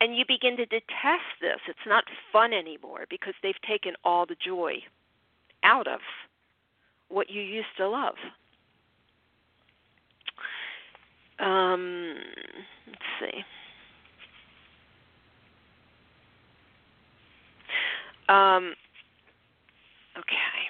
[0.00, 1.60] And you begin to detest this.
[1.68, 4.82] It's not fun anymore because they've taken all the joy
[5.62, 6.00] out of
[7.12, 8.14] what you used to love.
[11.38, 12.14] Um,
[12.86, 13.44] let's see.
[18.28, 18.74] Um,
[20.18, 20.62] okay.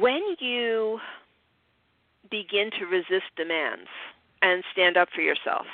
[0.00, 0.98] When you
[2.30, 3.88] begin to resist demands
[4.42, 5.66] and stand up for yourself.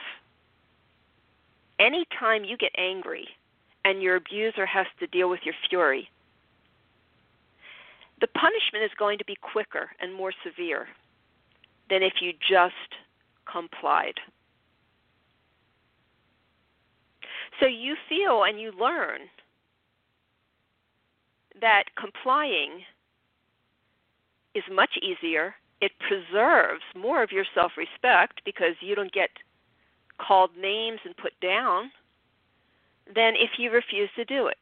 [1.78, 3.26] Anytime you get angry
[3.84, 6.08] and your abuser has to deal with your fury,
[8.20, 10.86] the punishment is going to be quicker and more severe
[11.90, 12.74] than if you just
[13.50, 14.14] complied.
[17.60, 19.20] So you feel and you learn
[21.60, 22.80] that complying
[24.54, 29.30] is much easier it preserves more of your self respect because you don't get
[30.16, 31.90] called names and put down
[33.12, 34.56] than if you refuse to do it.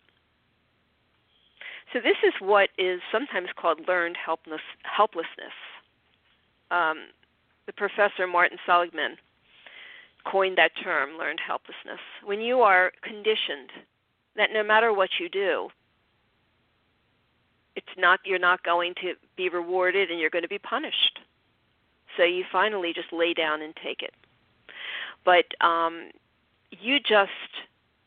[1.92, 5.54] So this is what is sometimes called learned helpless, helplessness.
[6.70, 7.08] Um,
[7.66, 9.16] the professor Martin Seligman
[10.24, 12.00] coined that term, learned helplessness.
[12.24, 13.70] When you are conditioned
[14.36, 15.68] that no matter what you do,
[17.76, 21.20] it's not you're not going to be rewarded and you're going to be punished.
[22.16, 24.14] So you finally just lay down and take it.
[25.24, 26.10] But um,
[26.70, 27.30] you just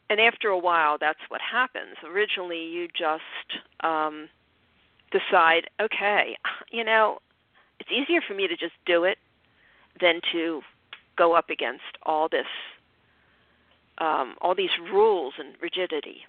[0.09, 4.29] and after a while that's what happens originally you just um
[5.11, 6.37] decide okay
[6.71, 7.19] you know
[7.79, 9.17] it's easier for me to just do it
[9.99, 10.61] than to
[11.17, 12.47] go up against all this
[13.99, 16.25] um all these rules and rigidity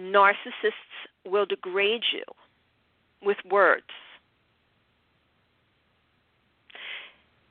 [0.00, 0.72] narcissists
[1.26, 2.24] will degrade you
[3.22, 3.84] with words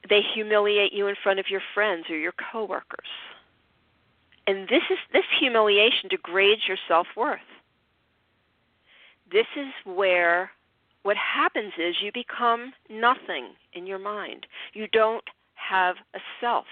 [0.09, 3.07] they humiliate you in front of your friends or your coworkers.
[4.47, 7.39] And this is this humiliation degrades your self-worth.
[9.31, 10.49] This is where
[11.03, 14.47] what happens is you become nothing in your mind.
[14.73, 15.23] You don't
[15.53, 16.65] have a self.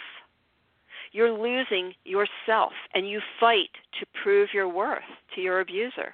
[1.11, 5.03] You're losing yourself and you fight to prove your worth
[5.35, 6.13] to your abuser.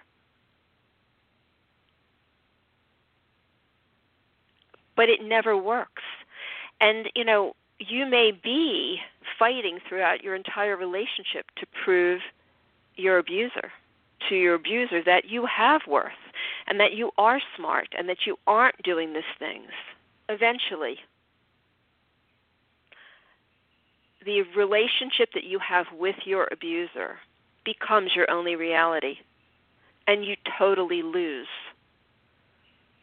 [4.95, 6.03] But it never works
[6.83, 8.97] and, you know, you may be
[9.39, 12.19] fighting throughout your entire relationship to prove
[12.95, 13.71] your abuser,
[14.29, 16.11] to your abuser, that you have worth
[16.67, 19.71] and that you are smart and that you aren't doing these things.
[20.29, 20.97] Eventually,
[24.25, 27.17] the relationship that you have with your abuser
[27.65, 29.15] becomes your only reality,
[30.07, 31.47] and you totally lose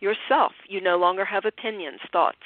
[0.00, 0.52] yourself.
[0.68, 2.38] You no longer have opinions, thoughts,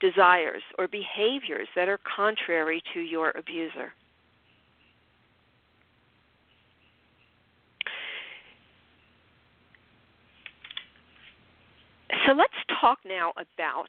[0.00, 3.92] desires or behaviors that are contrary to your abuser.
[12.26, 13.88] So let's talk now about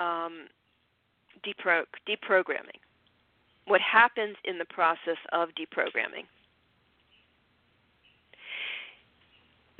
[0.00, 0.46] um,
[1.46, 2.80] depro- deprogramming.
[3.66, 6.24] What happens in the process of deprogramming?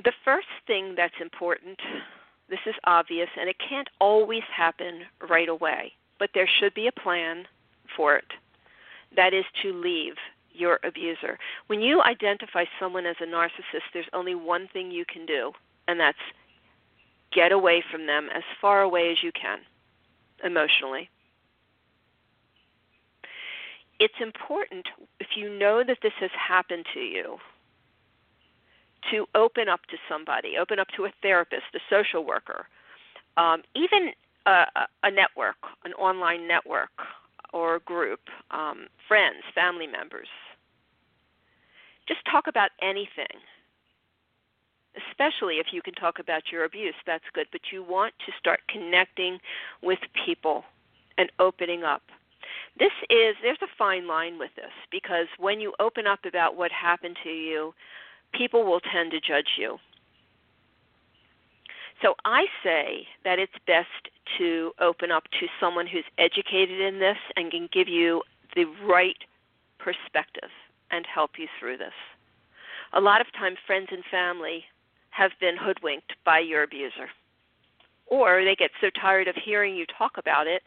[0.03, 1.79] the first thing that's important,
[2.49, 6.91] this is obvious, and it can't always happen right away, but there should be a
[6.91, 7.45] plan
[7.95, 8.25] for it.
[9.15, 10.15] That is to leave
[10.53, 11.37] your abuser.
[11.67, 15.51] When you identify someone as a narcissist, there's only one thing you can do,
[15.87, 16.17] and that's
[17.33, 19.59] get away from them as far away as you can
[20.43, 21.09] emotionally.
[23.99, 24.87] It's important
[25.19, 27.37] if you know that this has happened to you
[29.11, 32.67] to open up to somebody, open up to a therapist, a social worker,
[33.37, 34.11] um, even
[34.45, 34.65] a,
[35.03, 36.91] a, network, an online network
[37.53, 38.21] or a group,
[38.51, 40.27] um, friends, family members.
[42.07, 43.39] Just talk about anything.
[45.09, 47.47] Especially if you can talk about your abuse, that's good.
[47.51, 49.39] But you want to start connecting
[49.81, 50.63] with people
[51.17, 52.01] and opening up.
[52.77, 56.71] This is, there's a fine line with this because when you open up about what
[56.71, 57.73] happened to you,
[58.33, 59.77] people will tend to judge you.
[62.01, 67.17] So I say that it's best to open up to someone who's educated in this
[67.35, 68.23] and can give you
[68.55, 69.17] the right
[69.77, 70.49] perspective
[70.89, 71.93] and help you through this.
[72.93, 74.65] A lot of times, friends and family
[75.11, 77.09] have been hoodwinked by your abuser,
[78.07, 80.63] or they get so tired of hearing you talk about it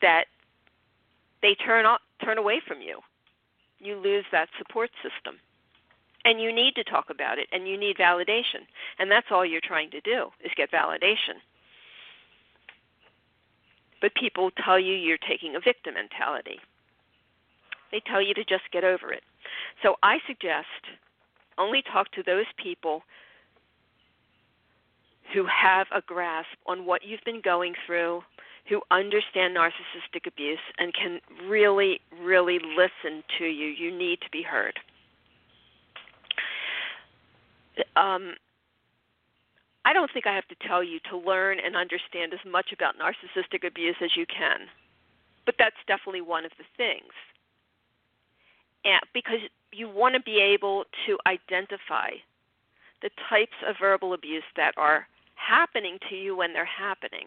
[0.00, 0.24] that
[1.42, 3.00] they turn off, turn away from you
[3.80, 5.36] you lose that support system.
[6.24, 8.68] And you need to talk about it and you need validation.
[8.98, 11.40] And that's all you're trying to do is get validation.
[14.02, 16.60] But people tell you you're taking a victim mentality.
[17.90, 19.22] They tell you to just get over it.
[19.82, 20.66] So I suggest
[21.60, 23.02] only talk to those people
[25.32, 28.22] who have a grasp on what you've been going through,
[28.68, 33.66] who understand narcissistic abuse and can really, really listen to you.
[33.66, 34.78] You need to be heard.
[37.96, 38.34] Um,
[39.84, 42.96] I don't think I have to tell you to learn and understand as much about
[42.98, 44.68] narcissistic abuse as you can,
[45.46, 47.12] but that's definitely one of the things.
[48.84, 49.40] And because
[49.72, 52.10] you want to be able to identify
[53.02, 57.26] the types of verbal abuse that are happening to you when they're happening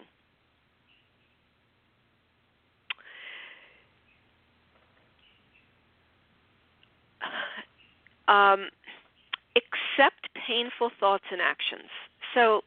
[8.28, 8.70] um,
[9.56, 11.90] accept painful thoughts and actions.
[12.34, 12.62] So,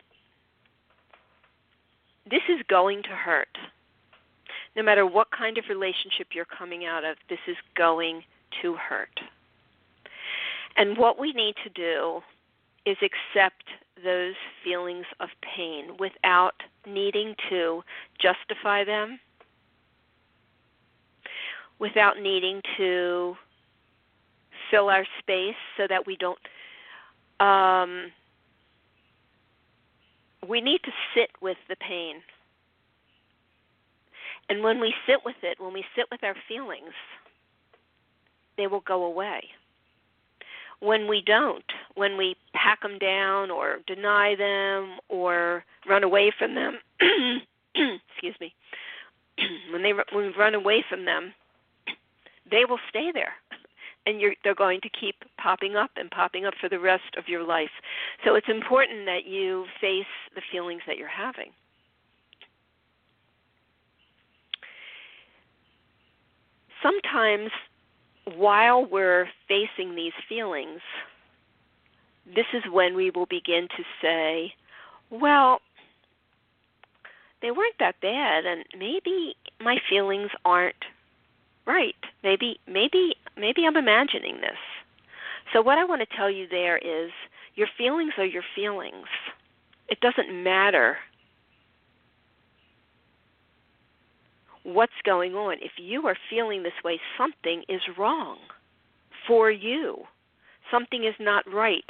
[2.28, 3.56] this is going to hurt.
[4.74, 8.22] No matter what kind of relationship you're coming out of, this is going
[8.62, 9.20] to hurt.
[10.76, 12.20] And what we need to do
[12.84, 13.64] is accept
[14.04, 16.54] those feelings of pain without
[16.86, 17.82] needing to
[18.20, 19.18] justify them,
[21.78, 23.34] without needing to
[24.70, 26.38] fill our space so that we don't.
[27.40, 28.12] Um,
[30.48, 32.16] we need to sit with the pain.
[34.48, 36.92] And when we sit with it, when we sit with our feelings,
[38.56, 39.42] they will go away
[40.80, 46.54] when we don't, when we pack them down or deny them or run away from
[46.54, 46.78] them,
[47.74, 48.54] excuse me,
[49.72, 51.32] when they when we run away from them,
[52.50, 53.32] they will stay there,
[54.04, 57.28] and you're, they're going to keep popping up and popping up for the rest of
[57.28, 57.70] your life.
[58.24, 60.04] So it's important that you face
[60.34, 61.50] the feelings that you're having.
[66.82, 67.50] Sometimes
[68.34, 70.80] while we're facing these feelings,
[72.34, 74.52] this is when we will begin to say,
[75.10, 75.60] well,
[77.40, 80.84] they weren't that bad and maybe my feelings aren't
[81.66, 81.94] right.
[82.22, 84.58] Maybe maybe maybe I'm imagining this.
[85.52, 87.10] So what I want to tell you there is
[87.54, 89.06] your feelings are your feelings.
[89.88, 90.96] It doesn't matter
[94.66, 95.58] what's going on.
[95.62, 98.38] If you are feeling this way, something is wrong
[99.26, 99.98] for you.
[100.70, 101.84] Something is not right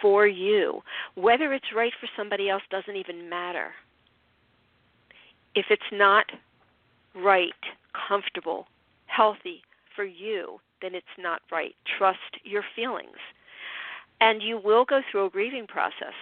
[0.00, 0.82] for you.
[1.16, 3.72] Whether it's right for somebody else doesn't even matter.
[5.56, 6.26] If it's not
[7.14, 7.50] right,
[8.08, 8.66] comfortable,
[9.06, 9.62] healthy
[9.94, 11.74] for you, then it's not right.
[11.98, 13.18] Trust your feelings.
[14.20, 16.14] And you will go through a grieving process,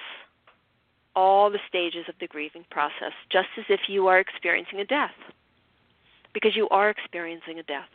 [1.14, 5.10] all the stages of the grieving process, just as if you are experiencing a death
[6.34, 7.88] because you are experiencing a death.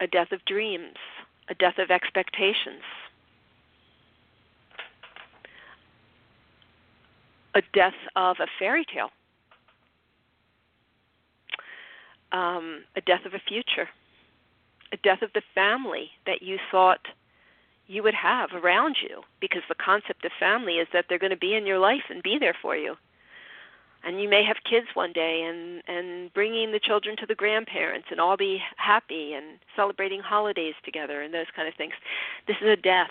[0.00, 0.96] A death of dreams,
[1.48, 2.82] a death of expectations,
[7.54, 9.10] a death of a fairy tale,
[12.32, 13.88] um, a death of a future,
[14.92, 17.00] a death of the family that you thought
[17.86, 21.36] you would have around you because the concept of family is that they're going to
[21.36, 22.94] be in your life and be there for you
[24.04, 28.08] and you may have kids one day and and bringing the children to the grandparents
[28.10, 31.92] and all be happy and celebrating holidays together and those kind of things.
[32.46, 33.10] This is a death.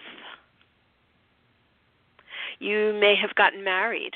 [2.59, 4.15] You may have gotten married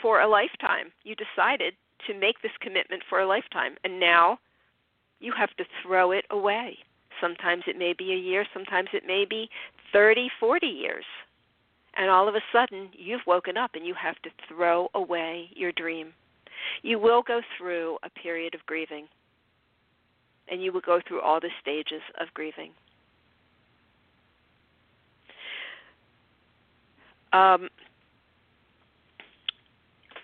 [0.00, 0.92] for a lifetime.
[1.04, 1.74] You decided
[2.06, 4.38] to make this commitment for a lifetime and now
[5.20, 6.78] you have to throw it away.
[7.20, 9.48] Sometimes it may be a year sometimes it may be
[9.92, 11.04] 30 40 years
[11.96, 15.72] and all of a sudden you've woken up and you have to throw away your
[15.72, 16.12] dream.
[16.82, 19.06] You will go through a period of grieving,
[20.48, 22.70] and you will go through all the stages of grieving.
[27.32, 27.68] Um,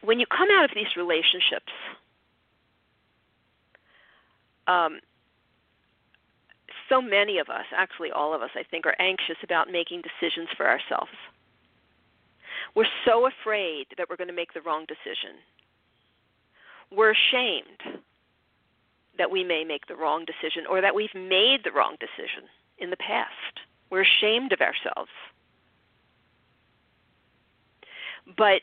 [0.03, 1.73] when you come out of these relationships,
[4.67, 5.01] um,
[6.89, 10.49] so many of us, actually all of us, I think, are anxious about making decisions
[10.57, 11.11] for ourselves.
[12.79, 15.43] We're so afraid that we're going to make the wrong decision.
[16.93, 17.99] We're ashamed
[19.19, 22.49] that we may make the wrong decision or that we've made the wrong decision
[22.79, 23.33] in the past.
[23.91, 25.11] We're ashamed of ourselves.
[28.37, 28.63] But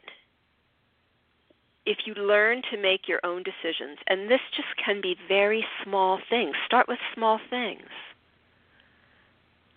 [1.86, 6.20] if you learn to make your own decisions, and this just can be very small
[6.30, 7.90] things, start with small things.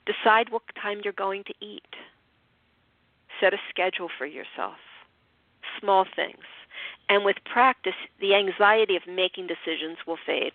[0.07, 1.83] Decide what time you're going to eat
[3.41, 4.77] Set a schedule for yourself.
[5.81, 6.45] Small things.
[7.09, 10.55] And with practice, the anxiety of making decisions will fade.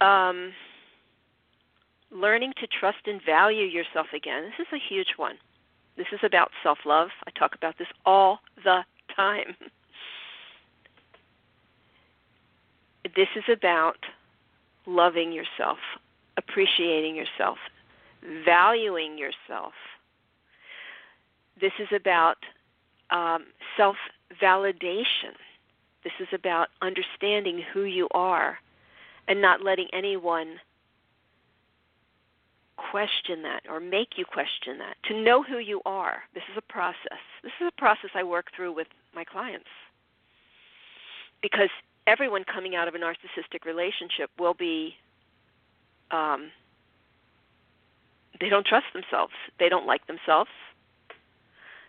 [0.00, 0.52] Um,
[2.10, 4.44] learning to trust and value yourself again.
[4.44, 5.36] This is a huge one.
[5.96, 7.08] This is about self love.
[7.26, 8.84] I talk about this all the
[9.14, 9.56] time.
[13.16, 13.96] this is about
[14.86, 15.78] loving yourself,
[16.36, 17.58] appreciating yourself,
[18.44, 19.72] valuing yourself.
[21.60, 22.36] This is about
[23.10, 23.46] um,
[23.76, 23.96] self
[24.42, 25.34] validation.
[26.04, 28.58] This is about understanding who you are
[29.26, 30.56] and not letting anyone
[32.90, 34.96] question that or make you question that.
[35.08, 36.22] To know who you are.
[36.34, 37.20] This is a process.
[37.42, 39.68] This is a process I work through with my clients.
[41.42, 41.70] Because
[42.06, 44.94] everyone coming out of a narcissistic relationship will be
[46.10, 46.50] um,
[48.40, 49.32] they don't trust themselves.
[49.58, 50.50] They don't like themselves.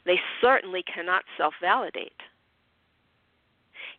[0.06, 2.14] They certainly cannot self validate.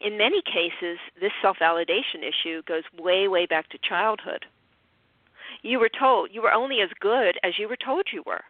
[0.00, 4.46] In many cases, this self validation issue goes way, way back to childhood.
[5.62, 8.42] You were told you were only as good as you were told you were.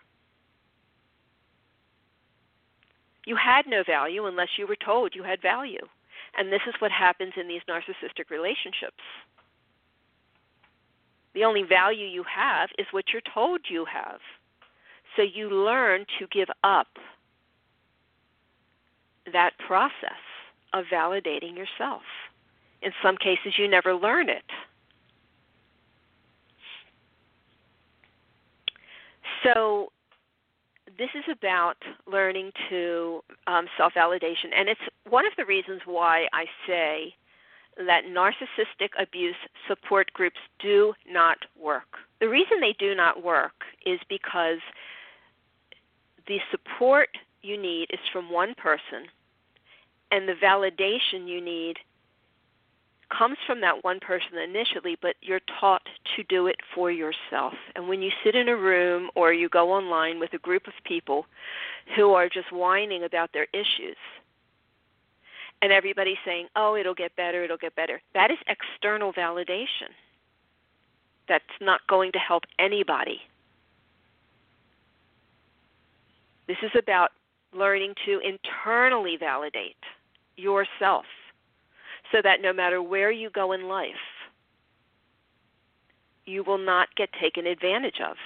[3.27, 5.87] You had no value unless you were told you had value.
[6.39, 9.03] And this is what happens in these narcissistic relationships.
[11.35, 14.21] The only value you have is what you're told you have.
[15.17, 16.89] So you learn to give up
[19.33, 20.21] that process
[20.73, 22.03] of validating yourself.
[22.83, 24.45] In some cases, you never learn it.
[29.43, 29.91] So,
[30.99, 31.77] this is about
[32.07, 37.15] learning to um, self validation, and it's one of the reasons why I say
[37.77, 39.37] that narcissistic abuse
[39.69, 41.99] support groups do not work.
[42.21, 44.59] The reason they do not work is because
[46.27, 47.09] the support
[47.43, 49.07] you need is from one person,
[50.11, 51.79] and the validation you need
[53.17, 55.83] comes from that one person initially, but you're taught
[56.17, 57.55] to do it for yourself.
[57.75, 60.75] And when you sit in a room or you go online with a group of
[60.85, 61.27] people
[61.97, 63.97] who are just whining about their issues,
[65.63, 69.93] and everybody's saying, oh, it'll get better, it'll get better, that is external validation.
[71.29, 73.21] That's not going to help anybody.
[76.49, 77.11] This is about
[77.53, 79.77] learning to internally validate
[80.37, 81.05] yourself
[82.11, 83.95] so that no matter where you go in life,
[86.25, 88.17] you will not get taken advantage of.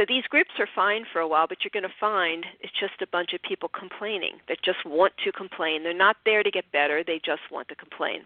[0.00, 3.02] So these groups are fine for a while, but you're going to find it's just
[3.02, 5.82] a bunch of people complaining that just want to complain.
[5.82, 8.22] They're not there to get better, they just want to complain.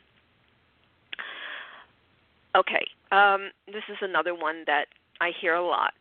[2.54, 4.84] Okay, um, this is another one that
[5.20, 5.94] I hear a lot.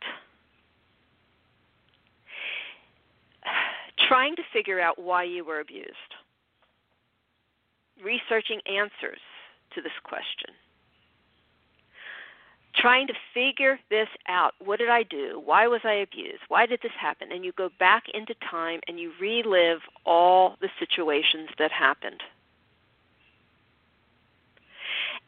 [4.06, 5.90] trying to figure out why you were abused,
[8.00, 9.18] researching answers
[9.74, 10.54] to this question,
[12.76, 14.52] trying to figure this out.
[14.58, 15.40] What did I do?
[15.44, 16.42] Why was I abused?
[16.48, 17.30] Why did this happen?
[17.32, 22.22] And you go back into time and you relive all the situations that happened.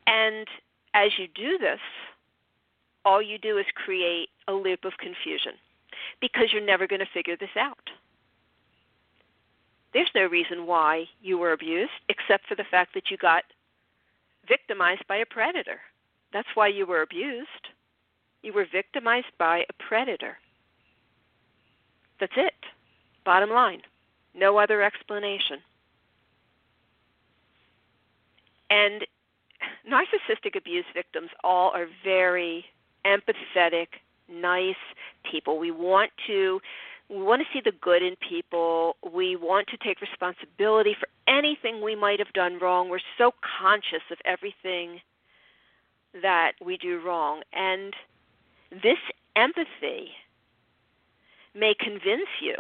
[0.07, 0.47] And
[0.95, 1.81] as you do this,
[3.05, 5.53] all you do is create a loop of confusion
[6.21, 7.91] because you're never going to figure this out.
[9.93, 13.45] There's no reason why you were abused except for the fact that you got
[14.49, 15.81] victimized by a predator.
[16.37, 17.49] That's why you were abused.
[18.43, 20.37] You were victimized by a predator.
[22.21, 22.53] That's it.
[23.25, 23.81] Bottom line.
[24.35, 25.61] No other explanation.
[28.69, 29.07] And
[29.91, 32.67] narcissistic abuse victims all are very
[33.07, 33.87] empathetic,
[34.31, 34.75] nice
[35.33, 35.59] people.
[35.59, 36.61] We want to
[37.09, 38.97] we want to see the good in people.
[39.11, 42.91] We want to take responsibility for anything we might have done wrong.
[42.91, 45.01] We're so conscious of everything
[46.23, 47.43] that we do wrong.
[47.53, 47.95] And
[48.71, 48.99] this
[49.35, 50.11] empathy
[51.55, 52.57] may convince you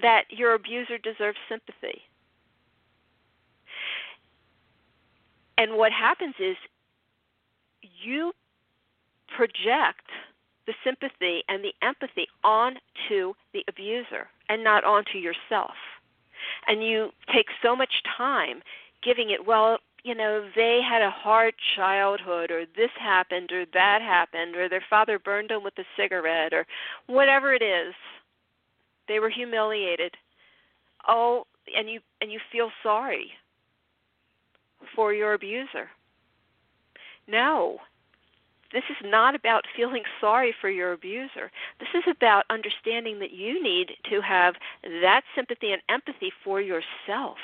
[0.00, 2.02] that your abuser deserves sympathy.
[5.58, 6.56] And what happens is
[7.82, 8.32] you
[9.28, 10.08] project
[10.66, 15.74] the sympathy and the empathy onto the abuser and not onto yourself.
[16.66, 18.62] And you take so much time
[19.02, 24.00] giving it, well, you know, they had a hard childhood, or this happened, or that
[24.00, 26.66] happened, or their father burned them with a cigarette, or
[27.06, 27.94] whatever it is.
[29.08, 30.14] They were humiliated.
[31.08, 31.44] Oh,
[31.76, 33.30] and you and you feel sorry
[34.94, 35.88] for your abuser.
[37.26, 37.78] No,
[38.72, 41.50] this is not about feeling sorry for your abuser.
[41.78, 44.54] This is about understanding that you need to have
[45.02, 47.38] that sympathy and empathy for yourself,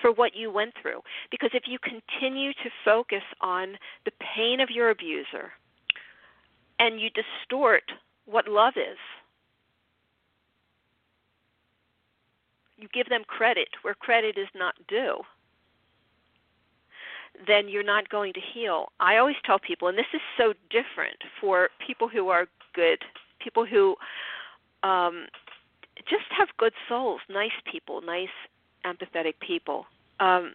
[0.00, 1.00] for what you went through.
[1.30, 5.52] Because if you continue to focus on the pain of your abuser
[6.78, 7.84] and you distort
[8.24, 8.98] what love is,
[12.78, 15.20] you give them credit where credit is not due
[17.46, 18.92] then you're not going to heal.
[19.00, 22.98] I always tell people, and this is so different for people who are good,
[23.42, 23.96] people who
[24.82, 25.26] um,
[26.08, 28.28] just have good souls, nice people, nice,
[28.84, 29.86] empathetic people.
[30.20, 30.54] Um,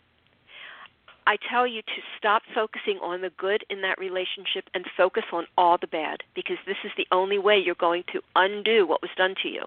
[1.27, 5.45] I tell you to stop focusing on the good in that relationship and focus on
[5.57, 9.09] all the bad because this is the only way you're going to undo what was
[9.17, 9.63] done to you.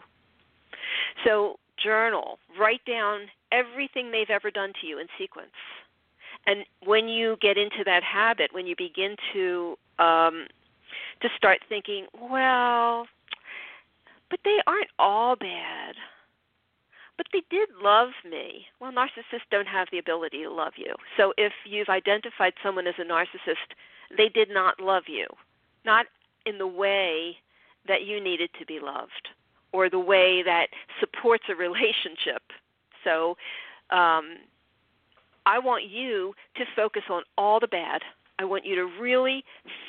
[1.24, 5.50] So, journal, write down everything they've ever done to you in sequence
[6.48, 10.46] and when you get into that habit, when you begin to um,
[11.22, 13.06] to start thinking, well,
[14.30, 15.94] but they aren't all bad.
[17.18, 18.66] but they did love me.
[18.80, 20.94] Well, narcissists don't have the ability to love you.
[21.16, 23.74] So if you've identified someone as a narcissist,
[24.16, 25.26] they did not love you,
[25.84, 26.06] not
[26.46, 27.36] in the way
[27.88, 29.28] that you needed to be loved
[29.72, 30.68] or the way that
[31.00, 32.42] supports a relationship.
[33.04, 33.36] So
[33.90, 34.36] um,
[35.48, 38.02] I want you to focus on all the bad.
[38.38, 39.42] I want you to really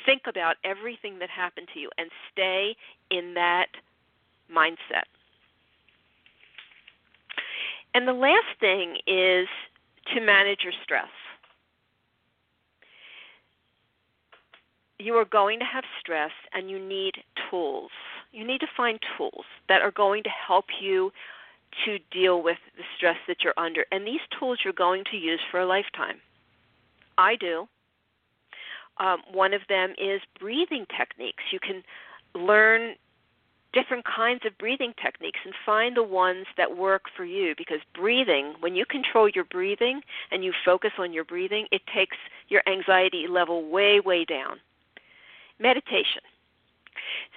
[0.06, 2.74] think about everything that happened to you and stay
[3.10, 3.66] in that
[4.50, 5.04] mindset.
[7.94, 9.46] And the last thing is
[10.14, 11.10] to manage your stress.
[14.98, 17.16] You are going to have stress and you need
[17.50, 17.90] tools.
[18.32, 21.12] You need to find tools that are going to help you
[21.84, 23.84] to deal with the stress that you're under.
[23.92, 26.20] And these tools you're going to use for a lifetime.
[27.18, 27.68] I do.
[28.98, 31.42] Um, one of them is breathing techniques.
[31.52, 31.82] You can
[32.34, 32.94] learn
[33.72, 38.54] different kinds of breathing techniques and find the ones that work for you because breathing,
[38.60, 40.00] when you control your breathing
[40.30, 42.16] and you focus on your breathing, it takes
[42.48, 44.58] your anxiety level way, way down.
[45.58, 46.22] Meditation.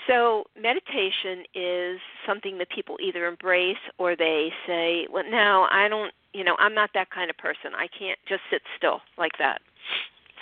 [0.07, 6.11] So, meditation is something that people either embrace or they say, well, no, I don't,
[6.33, 7.71] you know, I'm not that kind of person.
[7.75, 9.61] I can't just sit still like that.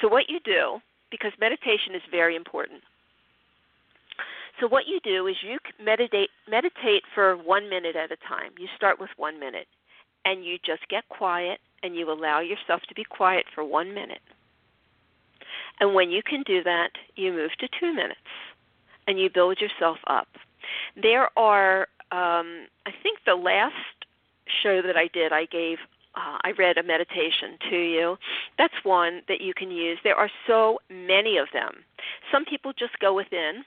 [0.02, 0.80] So, what you do,
[1.12, 2.82] because meditation is very important,
[4.62, 8.52] so what you do is you meditate meditate for 1 minute at a time.
[8.60, 9.68] You start with 1 minute
[10.24, 14.22] and you just get quiet and you allow yourself to be quiet for 1 minute.
[15.80, 18.20] And when you can do that, you move to 2 minutes
[19.12, 20.28] and you build yourself up.
[21.00, 21.82] There are
[22.12, 23.76] um I think the last
[24.64, 25.78] show that I did I gave
[26.16, 28.18] uh, I read a meditation to you.
[28.58, 29.98] That's one that you can use.
[30.04, 31.72] There are so many of them.
[32.32, 33.64] Some people just go within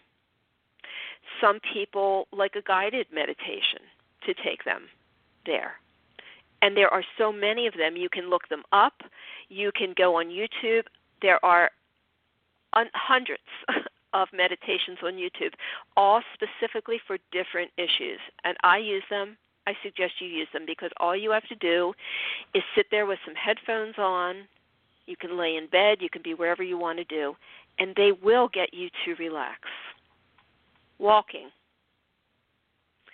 [1.41, 3.81] some people like a guided meditation
[4.27, 4.83] to take them
[5.47, 5.75] there.
[6.63, 7.97] And there are so many of them.
[7.97, 8.95] You can look them up.
[9.49, 10.85] You can go on YouTube.
[11.23, 11.71] There are
[12.75, 13.43] un- hundreds
[14.15, 15.53] of meditations on YouTube,
[15.97, 18.21] all specifically for different issues.
[18.45, 19.37] And I use them.
[19.67, 21.93] I suggest you use them because all you have to do
[22.55, 24.47] is sit there with some headphones on.
[25.07, 27.35] You can lay in bed, you can be wherever you want to do,
[27.79, 29.61] and they will get you to relax.
[30.99, 31.51] Walking.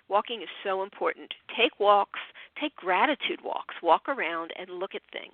[0.08, 1.32] Walking is so important.
[1.56, 2.20] Take walks,
[2.60, 3.74] take gratitude walks.
[3.82, 5.32] Walk around and look at things.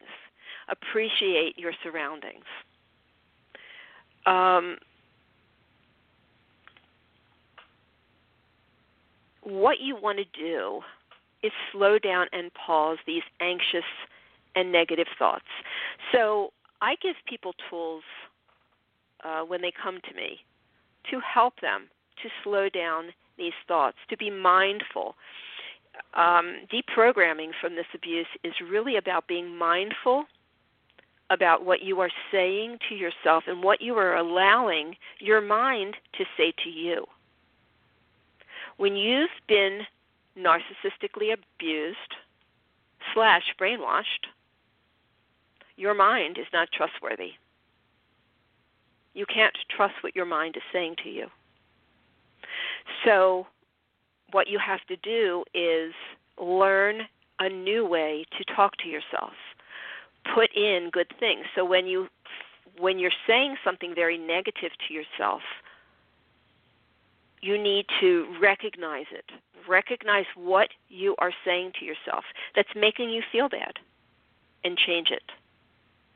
[0.68, 2.44] Appreciate your surroundings.
[4.26, 4.76] Um,
[9.47, 10.80] what you want to do
[11.42, 13.84] is slow down and pause these anxious
[14.57, 15.44] and negative thoughts.
[16.12, 18.03] So I give people tools
[19.24, 20.38] uh, when they come to me
[21.11, 21.88] to help them
[22.22, 25.14] to slow down these thoughts, to be mindful.
[26.14, 30.24] Um, deprogramming from this abuse is really about being mindful
[31.30, 36.24] about what you are saying to yourself and what you are allowing your mind to
[36.36, 37.07] say to you.
[38.76, 39.80] When you've been
[40.38, 42.14] narcissistically abused
[43.14, 44.26] slash brainwashed,
[45.76, 47.32] your mind is not trustworthy.
[49.14, 51.26] You can't trust what your mind is saying to you.
[53.04, 53.46] So,
[54.32, 55.92] what you have to do is
[56.38, 57.02] learn
[57.38, 59.32] a new way to talk to yourself.
[60.34, 61.44] Put in good things.
[61.54, 62.08] So when you
[62.78, 65.40] when you're saying something very negative to yourself,
[67.43, 69.24] you need to recognize it.
[69.68, 72.24] Recognize what you are saying to yourself
[72.55, 73.74] that's making you feel bad
[74.64, 75.22] and change it.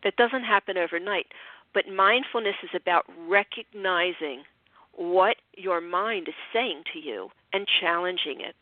[0.03, 1.27] That doesn't happen overnight,
[1.75, 4.43] but mindfulness is about recognizing
[4.93, 8.57] what your mind is saying to you and challenging it.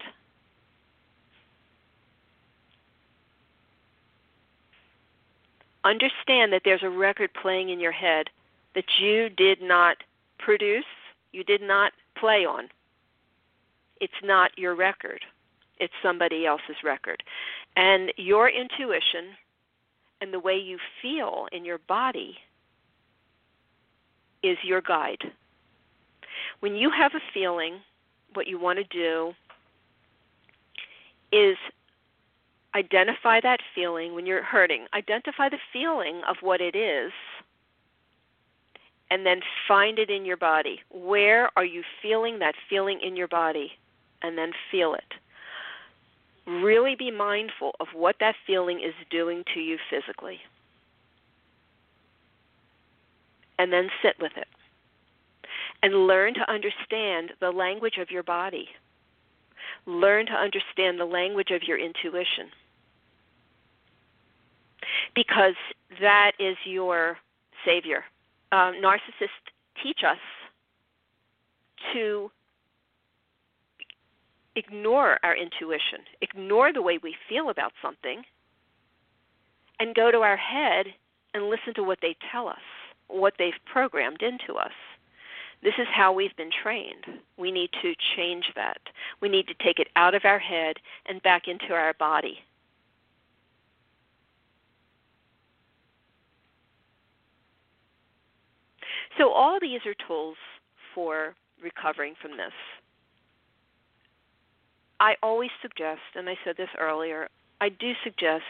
[5.84, 8.28] Understand that there's a record playing in your head
[8.74, 9.96] that you did not
[10.38, 10.84] produce,
[11.32, 12.68] you did not play on.
[14.00, 15.20] It's not your record,
[15.78, 17.22] it's somebody else's record.
[17.76, 19.36] And your intuition
[20.20, 22.38] and the way you feel in your body
[24.42, 25.32] is your guide
[26.60, 27.80] when you have a feeling,
[28.34, 29.32] what you want to do
[31.32, 31.56] is
[32.74, 34.86] identify that feeling when you're hurting.
[34.94, 37.12] Identify the feeling of what it is
[39.10, 40.80] and then find it in your body.
[40.90, 43.72] Where are you feeling that feeling in your body?
[44.22, 45.14] And then feel it.
[46.46, 50.38] Really be mindful of what that feeling is doing to you physically.
[53.58, 54.48] And then sit with it
[55.82, 58.68] and learn to understand the language of your body.
[59.86, 62.48] learn to understand the language of your intuition.
[65.14, 65.54] Because
[66.00, 67.16] that is your
[67.64, 68.04] savior.
[68.50, 69.28] Um, narcissists
[69.82, 70.18] teach us
[71.92, 72.30] to
[74.56, 78.22] ignore our intuition, ignore the way we feel about something,
[79.78, 80.86] and go to our head
[81.34, 82.56] and listen to what they tell us,
[83.06, 84.72] what they've programmed into us.
[85.62, 87.04] This is how we've been trained.
[87.36, 88.78] We need to change that.
[89.20, 90.76] We need to take it out of our head
[91.06, 92.38] and back into our body.
[99.18, 100.36] So, all these are tools
[100.94, 102.52] for recovering from this.
[105.00, 107.28] I always suggest, and I said this earlier,
[107.60, 108.44] I do suggest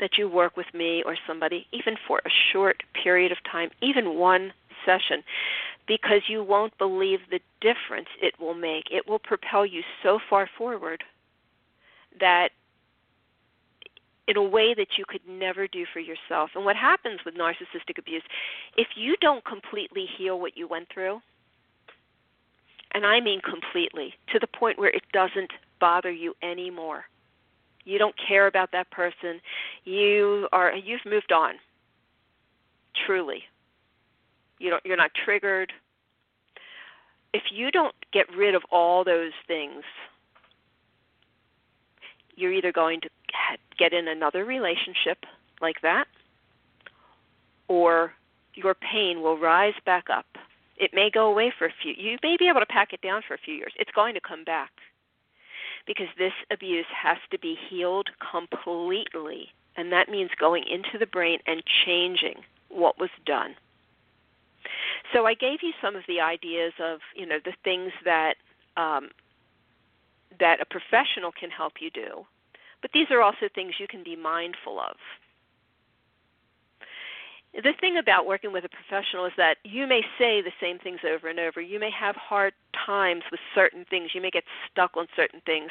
[0.00, 4.16] that you work with me or somebody, even for a short period of time, even
[4.16, 4.52] one
[4.84, 5.22] session,
[5.86, 8.84] because you won't believe the difference it will make.
[8.90, 11.04] It will propel you so far forward
[12.20, 12.50] that
[14.28, 16.50] in a way that you could never do for yourself.
[16.54, 18.22] And what happens with narcissistic abuse,
[18.76, 21.20] if you don't completely heal what you went through,
[22.94, 25.50] and I mean completely, to the point where it doesn't
[25.80, 27.04] bother you anymore.
[27.84, 29.40] You don't care about that person.
[29.84, 31.54] You are you've moved on.
[33.06, 33.42] Truly.
[34.60, 35.72] You don't you're not triggered.
[37.34, 39.82] If you don't get rid of all those things,
[42.36, 43.08] you're either going to
[43.78, 45.18] get in another relationship
[45.60, 46.06] like that
[47.68, 48.12] or
[48.54, 50.26] your pain will rise back up
[50.82, 51.94] it may go away for a few.
[51.96, 53.72] You may be able to pack it down for a few years.
[53.78, 54.70] It's going to come back
[55.86, 61.38] because this abuse has to be healed completely, and that means going into the brain
[61.46, 63.54] and changing what was done.
[65.12, 68.34] So I gave you some of the ideas of you know the things that
[68.76, 69.10] um,
[70.40, 72.26] that a professional can help you do,
[72.82, 74.96] but these are also things you can be mindful of
[77.54, 81.00] the thing about working with a professional is that you may say the same things
[81.06, 81.60] over and over.
[81.60, 82.54] You may have hard
[82.86, 84.10] times with certain things.
[84.14, 85.70] You may get stuck on certain things.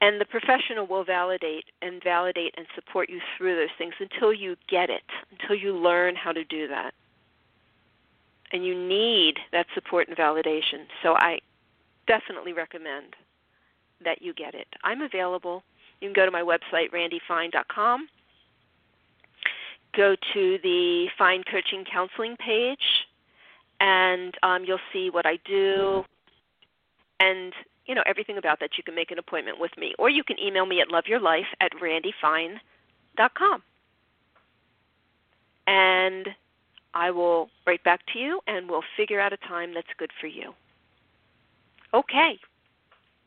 [0.00, 4.56] And the professional will validate and validate and support you through those things until you
[4.68, 6.94] get it, until you learn how to do that.
[8.52, 10.86] And you need that support and validation.
[11.02, 11.38] So I
[12.08, 13.14] definitely recommend
[14.04, 14.66] that you get it.
[14.82, 15.62] I'm available.
[16.04, 18.08] You can go to my website, randifine.com
[19.96, 23.06] go to the Fine Coaching Counseling page,
[23.80, 26.04] and um, you'll see what I do,
[27.20, 27.52] and
[27.86, 28.70] you know everything about that.
[28.76, 31.72] You can make an appointment with me, or you can email me at loveyourlife at
[31.80, 33.62] randifine.com,
[35.66, 36.28] and
[36.92, 40.26] I will write back to you, and we'll figure out a time that's good for
[40.26, 40.52] you.
[41.92, 42.38] Okay.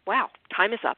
[0.06, 0.98] Wow, time is up.